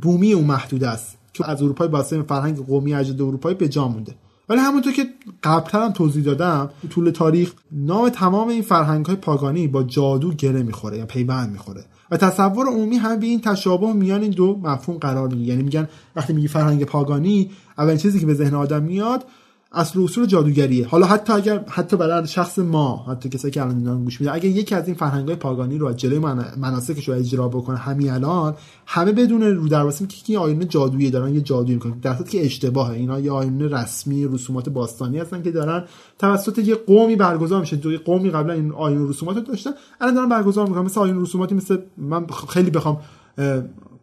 بومی 0.01 0.33
اون 0.33 0.45
محدود 0.45 0.83
است 0.83 1.17
که 1.33 1.49
از 1.49 1.63
اروپای 1.63 1.87
باستانی 1.87 2.23
فرهنگ 2.23 2.65
قومی 2.65 2.93
اجداد 2.93 3.21
اروپایی 3.21 3.55
به 3.55 3.69
جا 3.69 3.87
مونده. 3.87 4.15
ولی 4.49 4.59
همونطور 4.59 4.93
که 4.93 5.05
قبلتر 5.43 5.81
هم 5.81 5.91
توضیح 5.91 6.23
دادم 6.23 6.69
طول 6.89 7.09
تاریخ 7.09 7.53
نام 7.71 8.09
تمام 8.09 8.47
این 8.47 8.61
فرهنگ 8.61 9.05
های 9.05 9.15
پاگانی 9.15 9.67
با 9.67 9.83
جادو 9.83 10.33
گره 10.33 10.63
می‌خوره 10.63 10.97
یا 10.97 11.05
پیوند 11.05 11.51
می‌خوره. 11.51 11.85
و 12.11 12.17
تصور 12.17 12.67
عمومی 12.67 12.97
هم 12.97 13.19
به 13.19 13.25
این 13.25 13.41
تشابه 13.41 13.93
میان 13.93 14.21
این 14.21 14.31
دو 14.31 14.59
مفهوم 14.63 14.97
قرار 14.97 15.27
می‌گیره. 15.27 15.47
یعنی 15.47 15.63
میگن 15.63 15.89
وقتی 16.15 16.33
میگی 16.33 16.47
فرهنگ 16.47 16.83
پاگانی 16.83 17.51
اولین 17.77 17.97
چیزی 17.97 18.19
که 18.19 18.25
به 18.25 18.33
ذهن 18.33 18.53
آدم 18.53 18.83
میاد 18.83 19.23
اصل 19.71 19.99
اصول 20.03 20.25
جادوگریه. 20.25 20.87
حالا 20.87 21.05
حتی 21.05 21.33
اگر 21.33 21.65
حتی 21.67 21.97
برای 21.97 22.27
شخص 22.27 22.59
ما 22.59 23.05
حتی 23.09 23.29
کسایی 23.29 23.51
که 23.51 23.61
الان 23.61 24.03
گوش 24.03 24.21
میدن 24.21 24.33
اگه 24.33 24.49
یکی 24.49 24.75
از 24.75 24.87
این 24.87 24.95
فرهنگ‌های 24.95 25.35
پاگانی 25.35 25.77
رو 25.77 25.87
از 25.87 25.97
جلوی 25.97 26.19
من... 26.19 26.45
مناسکش 26.57 27.09
رو 27.09 27.15
اجرا 27.15 27.47
بکنه 27.47 27.77
همین 27.77 28.11
الان 28.11 28.55
همه 28.85 29.11
بدون 29.11 29.41
رو 29.41 29.67
درواسی 29.67 30.07
که 30.07 30.15
این 30.25 30.37
آینه 30.37 30.65
جادویی 30.65 31.11
دارن 31.11 31.35
یه 31.35 31.41
جادویی 31.41 31.75
می‌کنن. 31.75 31.99
در 31.99 32.15
که 32.23 32.45
اشتباهه. 32.45 32.93
اینا 32.93 33.19
یه 33.19 33.31
آینه 33.31 33.67
رسمی 33.67 34.27
رسومات 34.27 34.69
باستانی 34.69 35.19
هستن 35.19 35.41
که 35.41 35.51
دارن. 35.51 35.83
توسط 36.19 36.59
یه 36.59 36.75
قومی 36.75 37.15
برگزار 37.15 37.59
میشه. 37.59 37.75
دو 37.75 37.97
قومی 37.97 38.29
قبلا 38.29 38.53
این 38.53 38.71
آینه 38.71 39.09
رسومات 39.09 39.35
رو 39.35 39.41
داشتن 39.41 39.71
الان 40.01 40.15
دارن 40.15 40.29
برگزار 40.29 40.67
می‌کنن. 40.67 40.83
مثل 40.83 40.99
آینه 40.99 41.21
رسوماتی 41.21 41.55
مثل 41.55 41.77
من 41.97 42.27
خیلی 42.49 42.69
بخوام 42.69 42.97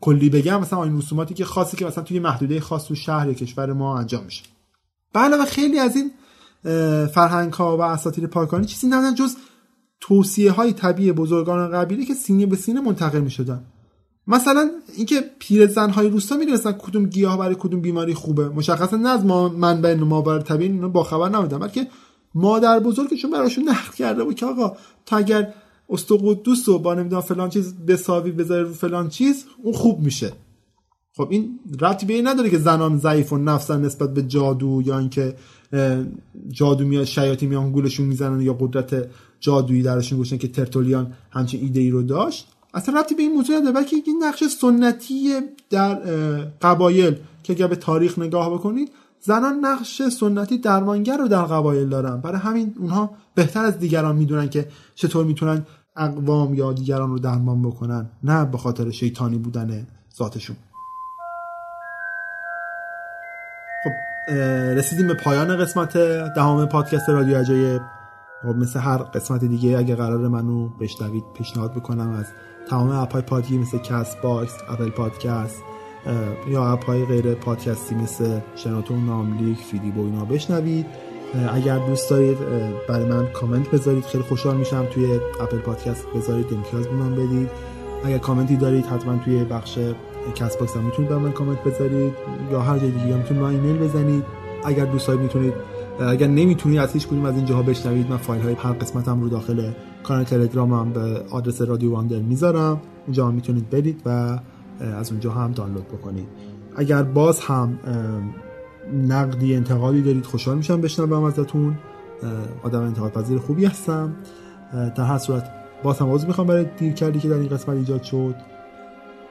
کلی 0.01 0.31
بگم. 0.31 0.61
مثلا 0.61 0.79
آینه 0.79 0.99
رسوماتی 0.99 1.35
که 1.35 1.45
خاصی 1.45 1.77
که 1.77 1.87
مثلا 1.87 2.05
توی 2.05 2.19
محدوده 2.19 2.61
خاص 2.61 2.87
تو 2.87 2.95
شهر 2.95 3.33
کشور 3.33 3.73
ما 3.73 3.99
انجام 3.99 4.25
میشه. 4.25 4.43
و 5.15 5.45
خیلی 5.45 5.79
از 5.79 5.97
این 5.97 6.11
فرهنگ 7.07 7.53
ها 7.53 7.77
و 7.77 7.81
اساطیر 7.81 8.27
پاکانی 8.27 8.67
چیزی 8.67 8.87
ندارن 8.87 9.15
جز 9.15 9.37
توصیه 10.01 10.53
های 10.53 10.73
طبیعی 10.73 11.13
بزرگان 11.13 11.71
قبیله 11.71 12.05
که 12.05 12.15
سینه 12.15 12.47
به 12.47 12.57
سینه 12.57 12.81
منتقل 12.81 13.21
می 13.21 13.31
شدن 13.31 13.65
مثلا 14.27 14.71
اینکه 14.97 15.25
پیرزن 15.39 15.91
های 15.91 16.09
روستا 16.09 16.37
می‌دونستن 16.37 16.73
کدوم 16.73 17.07
گیاه 17.07 17.39
برای 17.39 17.57
کدوم 17.59 17.81
بیماری 17.81 18.15
خوبه. 18.15 18.49
مشخصا 18.49 18.97
نه 18.97 19.09
از 19.09 19.25
ما 19.25 19.49
منبع 19.49 19.95
ماور 19.95 20.41
طبیعی 20.41 20.71
اینو 20.71 20.89
با 20.89 21.05
خبر 21.05 21.29
نبودن 21.29 21.59
بلکه 21.59 21.87
مادر 22.35 22.81
بزرگشون 22.81 23.31
براشون 23.31 23.69
نقل 23.69 23.93
کرده 23.93 24.25
بود 24.25 24.35
که 24.35 24.47
آقا 24.47 24.77
تا 25.07 25.17
اگر 25.17 25.55
استقدوس 25.91 26.69
رو 26.69 26.79
با 26.79 26.95
نمی‌دونم 26.95 27.23
فلان 27.23 27.51
چیز 27.51 27.75
بساوی 27.75 28.33
بذاره 28.33 28.63
رو 28.63 28.73
فلان 28.73 29.09
چیز 29.09 29.45
اون 29.63 29.75
خوب 29.75 30.01
میشه. 30.01 30.33
خب 31.17 31.29
این 31.31 31.59
ربطی 31.81 32.07
به 32.07 32.15
این 32.15 32.29
نداره 32.29 32.51
که 32.51 32.59
زنان 32.59 32.99
ضعیف 32.99 33.33
و 33.33 33.39
نفسن 33.39 33.85
نسبت 33.85 34.15
به 34.15 34.23
جادو 34.23 34.83
یا 34.87 34.99
اینکه 34.99 35.37
جادو 36.49 36.85
میاد 36.85 37.05
شیاطین 37.05 37.49
میان 37.49 37.73
گولشون 37.73 38.07
می‌زنن 38.07 38.41
یا 38.41 38.55
قدرت 38.55 39.09
جادویی 39.41 39.83
درشون 39.83 40.19
گوشن 40.19 40.39
که 40.39 40.49
ترتولیان 40.49 41.13
همچین 41.31 41.61
ایده 41.61 41.81
ای 41.81 41.91
رو 41.91 42.03
داشت. 42.03 42.49
اصلا 42.75 43.01
ربطی 43.01 43.15
به 43.15 43.23
این 43.23 43.33
موضوع 43.33 43.57
نداره 43.57 43.73
بلکه 43.73 43.97
این 44.07 44.23
نقش 44.25 44.45
سنتی 44.45 45.33
در 45.71 45.95
قبایل 46.63 47.17
که 47.43 47.53
اگر 47.53 47.67
به 47.67 47.77
تاریخ 47.77 48.19
نگاه 48.19 48.55
بکنید 48.55 48.91
زنان 49.21 49.55
نقش 49.63 50.03
سنتی 50.03 50.59
درمانگر 50.59 51.17
رو 51.17 51.29
در 51.29 51.43
قبایل 51.43 51.89
دارن. 51.89 52.21
برای 52.21 52.39
همین 52.39 52.75
اونها 52.79 53.11
بهتر 53.35 53.65
از 53.65 53.79
دیگران 53.79 54.17
می‌دونن 54.17 54.49
که 54.49 54.69
چطور 54.95 55.25
می‌تونن 55.25 55.67
اقوام 55.97 56.55
یا 56.55 56.73
دیگران 56.73 57.11
رو 57.11 57.19
درمان 57.19 57.63
بکنن 57.63 58.11
نه 58.25 58.45
به 58.45 58.59
خاطر 58.59 58.91
شیطانی 58.91 59.39
بودن 59.39 59.87
ذاتشون. 60.17 60.57
رسیدیم 64.77 65.07
به 65.07 65.15
پایان 65.15 65.57
قسمت 65.57 65.97
دهم 66.35 66.67
پادکست 66.67 67.09
رادیو 67.09 67.39
عجایب 67.39 67.83
خب 68.43 68.49
مثل 68.49 68.81
هر 68.81 68.97
قسمت 68.99 69.45
دیگه 69.45 69.79
اگه 69.79 69.95
قرار 69.95 70.29
منو 70.29 70.69
بشنوید 70.69 71.25
پیشنهاد 71.35 71.75
بکنم 71.75 72.11
از 72.11 72.27
تمام 72.71 72.91
app 72.91 73.15
ای 73.15 73.23
پادگیر 73.23 73.61
مثل 73.61 73.79
Castbox 73.79 74.53
Apple 74.69 74.91
Podcast 74.91 75.63
یا 76.49 76.73
app 76.73 76.97
ای 76.97 77.05
غیر 77.05 77.35
پادکستی 77.35 77.95
مثل 77.95 78.41
شنوتو 78.57 79.07
ناملیک 79.07 79.59
فیدیبو 79.59 80.05
اینا 80.05 80.25
بشنوید. 80.25 80.87
اگر 81.53 81.79
دوست 81.79 82.11
دارید 82.11 82.39
برای 82.89 83.07
من 83.07 83.27
کامنت 83.27 83.71
بذارید. 83.71 84.05
خیلی 84.05 84.25
خوشحال 84.25 84.57
میشم 84.57 84.87
توی 84.91 85.21
Apple 85.41 85.59
Podcast 85.59 86.07
بذارید 86.17 86.47
امتیاز 86.53 86.87
به 86.87 86.95
من 86.95 87.15
بدید. 87.15 87.51
اگر 88.05 88.19
کامنتی 88.19 88.57
دارید 88.57 88.87
حتما 88.87 89.17
توی 89.25 89.45
بخش 89.45 89.79
Castbox 90.35 90.77
هم 90.77 90.85
می‌تونید 90.85 91.11
برای 91.11 91.23
من 91.23 91.33
کامنت 91.33 91.65
بذارید 91.65 92.13
یا 92.53 92.61
هر 92.61 92.79
جای 92.79 92.91
دیگه 92.91 93.17
می‌تونید 93.17 93.43
من 93.43 93.51
ایمیل 93.51 93.77
بزنید. 93.77 94.25
اگر 94.65 94.85
دوست 94.85 95.07
دارید 95.07 95.23
می‌تونید 95.23 95.55
اگر 96.01 96.27
نمی‌تونید 96.27 96.79
از 96.79 96.93
هیچ 96.93 97.07
کدوم 97.07 97.25
از 97.25 97.37
این 97.37 97.45
جاها 97.45 97.63
بشنوید 97.63 98.11
من 98.11 98.17
فایل 98.17 98.43
های 98.43 98.55
هر 98.55 98.77
هم 99.07 99.21
رو 99.21 99.29
داخل 99.29 99.71
کانال 100.03 100.25
تلگرام 100.25 100.73
هم 100.73 100.93
به 100.93 101.23
آدرس 101.31 101.63
Radio 101.63 101.93
Wonder 101.93 102.19
می‌ذارم. 102.19 102.81
اونجا 103.07 103.27
هم 103.27 103.35
می‌تونید 103.35 103.71
برید 103.71 104.03
و 104.07 104.39
از 104.81 105.11
اونجا 105.11 105.31
هم 105.31 105.53
دانلود 105.53 105.89
بکنید. 105.89 106.27
اگر 106.77 107.03
باز 107.03 107.41
هم 107.41 107.79
نقدی 109.09 109.55
انتقادی 109.55 110.03
دارید 110.03 110.27
خوشحال 110.27 110.57
میشم 110.57 110.81
بشنوم 110.81 111.25
ازتون. 111.25 111.79
آدم 112.63 112.83
انتقاد 112.83 113.13
پذیر 113.13 113.39
خوبی 113.39 113.65
هستم. 113.65 114.17
در 114.97 115.05
هر 115.05 115.19
صورت 115.19 115.51
باز 115.83 115.99
هم 115.99 116.11
عذر 116.11 116.27
می‌خوام 116.27 116.47
برای 116.47 116.67
دیر 116.79 116.93
کردی 116.93 117.19
که 117.19 117.29
در 117.29 117.35
این 117.37 117.49
قسمت 117.49 117.77
ایجاد 117.77 118.03
شد. 118.03 118.35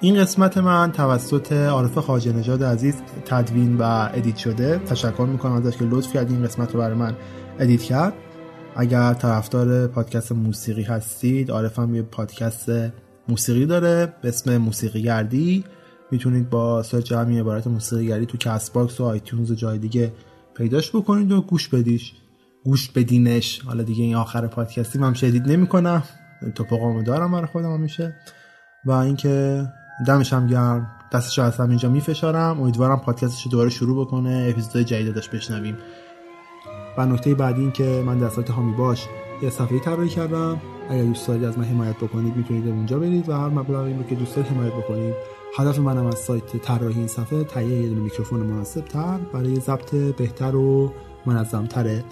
این 0.04 0.22
قسمت 0.22 0.58
من 0.58 0.92
توسط 0.92 1.54
عارف 1.54 1.98
خواجه 1.98 2.34
نژاد 2.34 2.64
عزیز 2.64 2.96
تدوین 3.26 3.78
و 3.78 4.10
edit 4.14 4.38
شده. 4.38 4.78
تشکر 4.78 5.28
می‌کنم 5.32 5.52
ازش 5.52 5.78
که 5.78 5.86
لطف 5.86 6.14
کرد 6.14 6.32
این 6.32 6.44
قسمت 6.44 6.72
رو 6.74 6.80
برای 6.80 6.98
من 6.98 7.16
edit 7.60 7.82
کرد. 7.82 8.14
اگر 8.76 9.14
طرفدار 9.14 9.88
پادکست 9.88 10.32
موسیقی 10.32 10.84
هستید 10.84 11.52
عارف 11.52 11.80
هم 11.80 11.96
یه 11.96 12.02
پادکست 12.02 12.72
موسیقی 13.28 13.66
داره 13.66 14.14
به 14.22 14.28
اسم 14.28 14.58
موسیقی 14.58 15.02
گردی. 15.02 15.64
می‌تونید 16.12 16.50
با 16.50 16.84
search 16.84 17.12
همین 17.12 17.40
عبارت 17.40 17.68
موسیقی 17.68 18.08
گردی 18.08 18.26
تو 18.26 18.38
Castbox 18.38 19.02
و 19.02 19.04
iTunes 19.04 19.52
و 19.52 19.56
جای 19.56 19.78
دیگه 19.78 20.12
پیداش 20.58 20.96
بکنید 20.96 21.32
و 21.32 21.42
گوش 21.42 21.68
بدیش. 21.68 22.14
گوش 22.66 22.92
بدینش. 22.92 23.62
حالا 23.62 23.84
دیگه 23.84 24.04
این 24.04 24.16
آخر 24.16 24.48
پادکستی 24.48 25.00
من 25.00 25.14
شدید 25.14 25.52
نمی‌کنم. 25.52 26.04
تپقامو 26.56 27.04
دارم 27.04 27.32
برای 27.32 27.48
خودم 27.48 27.80
میشه 27.80 28.16
و 28.86 28.92
اینکه 28.92 29.66
دمش 30.08 30.34
هم 30.34 30.48
گرم 30.48 30.88
دستش 31.12 31.40
از 31.40 31.60
اینجا. 31.60 31.90
میفشارم. 31.90 32.62
امیدوارم 32.62 33.00
پادکستش 33.00 33.48
دوباره 33.48 33.70
شروع 33.70 34.06
بکنه. 34.06 34.48
اپیزود 34.50 34.82
جدید 34.82 35.16
داشت 35.16 35.32
بشنویم. 35.32 35.78
و 36.98 37.06
نکته 37.06 37.36
بعدی 37.36 37.62
این 37.62 37.72
که 37.72 38.04
من 38.06 38.18
در 38.18 38.30
سایت 38.30 38.50
حامی 38.50 38.74
باش 38.74 39.08
یه 39.42 39.50
صفحه 39.50 39.80
طراحی 39.80 40.10
کردم. 40.10 40.62
اگر 40.90 41.04
دوست 41.04 41.28
دارید 41.28 41.44
از 41.44 41.58
من 41.58 41.64
حمایت 41.64 41.98
بکنید 41.98 42.36
می‌تونید 42.36 42.68
اونجا 42.68 43.00
برید 43.00 43.30
و 43.30 43.34
هر 43.34 43.50
مبلغی 43.50 43.94
رو 43.94 44.04
که 44.04 44.16
دوست 44.16 44.36
دارید 44.36 44.52
حمایت 44.52 44.74
بکنید. 44.74 45.14
هدف 45.58 45.80
منم 45.80 46.06
از 46.06 46.18
سایت 46.18 46.58
طراحی 46.58 46.98
این 46.98 47.08
صفحه 47.08 47.44
تهیه 47.44 47.82
یه 47.82 47.90
میکروفون 47.90 48.40
مناسب 48.40 48.82
تر 48.82 49.18
برای 49.34 49.56
ضبط 49.56 49.96
بهتر 49.96 50.56
و 50.56 50.94
منظم 51.26 51.66
تره 51.66 52.04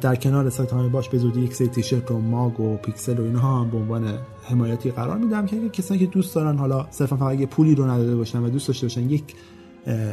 در 0.00 0.16
کنار 0.16 0.50
سایت 0.50 0.72
های 0.72 0.88
باش 0.88 1.08
به 1.08 1.18
زودی 1.18 1.40
یک 1.40 1.54
سری 1.54 1.68
تیشرت 1.68 2.10
و 2.10 2.18
ماگ 2.18 2.60
و 2.60 2.76
پیکسل 2.76 3.18
و 3.18 3.22
اینها 3.22 3.60
هم 3.60 3.70
به 3.70 3.76
عنوان 3.76 4.18
حمایتی 4.42 4.90
قرار 4.90 5.18
میدم 5.18 5.46
که 5.46 5.68
کسانی 5.68 6.00
که 6.00 6.06
دوست 6.06 6.34
دارن 6.34 6.58
حالا 6.58 6.86
صرفا 6.90 7.16
فقط 7.16 7.40
یه 7.40 7.46
پولی 7.46 7.74
رو 7.74 7.90
نداده 7.90 8.16
باشن 8.16 8.42
و 8.42 8.48
دوست 8.48 8.68
داشته 8.68 8.86
باشن 8.86 9.10
یک 9.10 9.34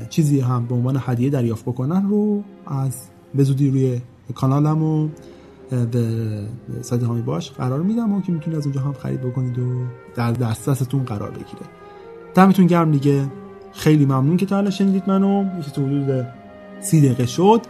چیزی 0.09 0.39
هم 0.39 0.65
به 0.65 0.75
عنوان 0.75 1.01
هدیه 1.05 1.29
دریافت 1.29 1.65
بکنن 1.65 2.09
رو 2.09 2.43
از 2.67 3.01
به 3.35 3.43
زودی 3.43 3.69
روی 3.69 4.01
کانالم 4.35 4.83
و 4.83 5.09
به 5.91 6.07
سایت 6.81 7.03
هامی 7.03 7.21
باش 7.21 7.51
قرار 7.51 7.81
میدم 7.81 8.13
و 8.13 8.21
که 8.21 8.31
می‌تونید 8.31 8.57
از 8.57 8.65
اونجا 8.65 8.81
هم 8.81 8.93
خرید 8.93 9.21
بکنید 9.21 9.59
و 9.59 9.83
در 10.15 10.31
دسترستون 10.31 11.03
قرار 11.03 11.31
بگیره. 11.31 11.61
دمتون 12.35 12.67
گرم 12.67 12.91
دیگه. 12.91 13.27
خیلی 13.73 14.05
ممنون 14.05 14.37
که 14.37 14.45
تا 14.45 14.55
حالا 14.55 14.69
شنیدید 14.69 15.03
منو. 15.07 15.45
یکی 15.59 15.71
تو 15.71 15.85
حدود 15.85 16.27
سی 16.79 17.01
دقیقه 17.01 17.25
شد. 17.25 17.61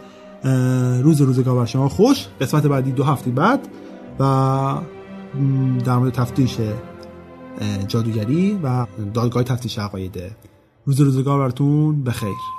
روز 1.02 1.20
روزگار 1.20 1.56
بر 1.56 1.64
شما 1.64 1.88
خوش 1.88 2.26
قسمت 2.40 2.66
بعدی 2.66 2.92
دو 2.92 3.04
هفته 3.04 3.30
بعد 3.30 3.68
و 4.18 4.24
در 5.84 5.96
مورد 5.96 6.12
تفتیش 6.12 6.56
جادوگری 7.88 8.58
و 8.62 8.86
دادگاه 9.14 9.42
تفتیش 9.42 9.78
عقاید. 9.78 10.22
روز 10.84 11.00
روزگار 11.00 11.38
براتون 11.38 12.04
بخیر. 12.04 12.57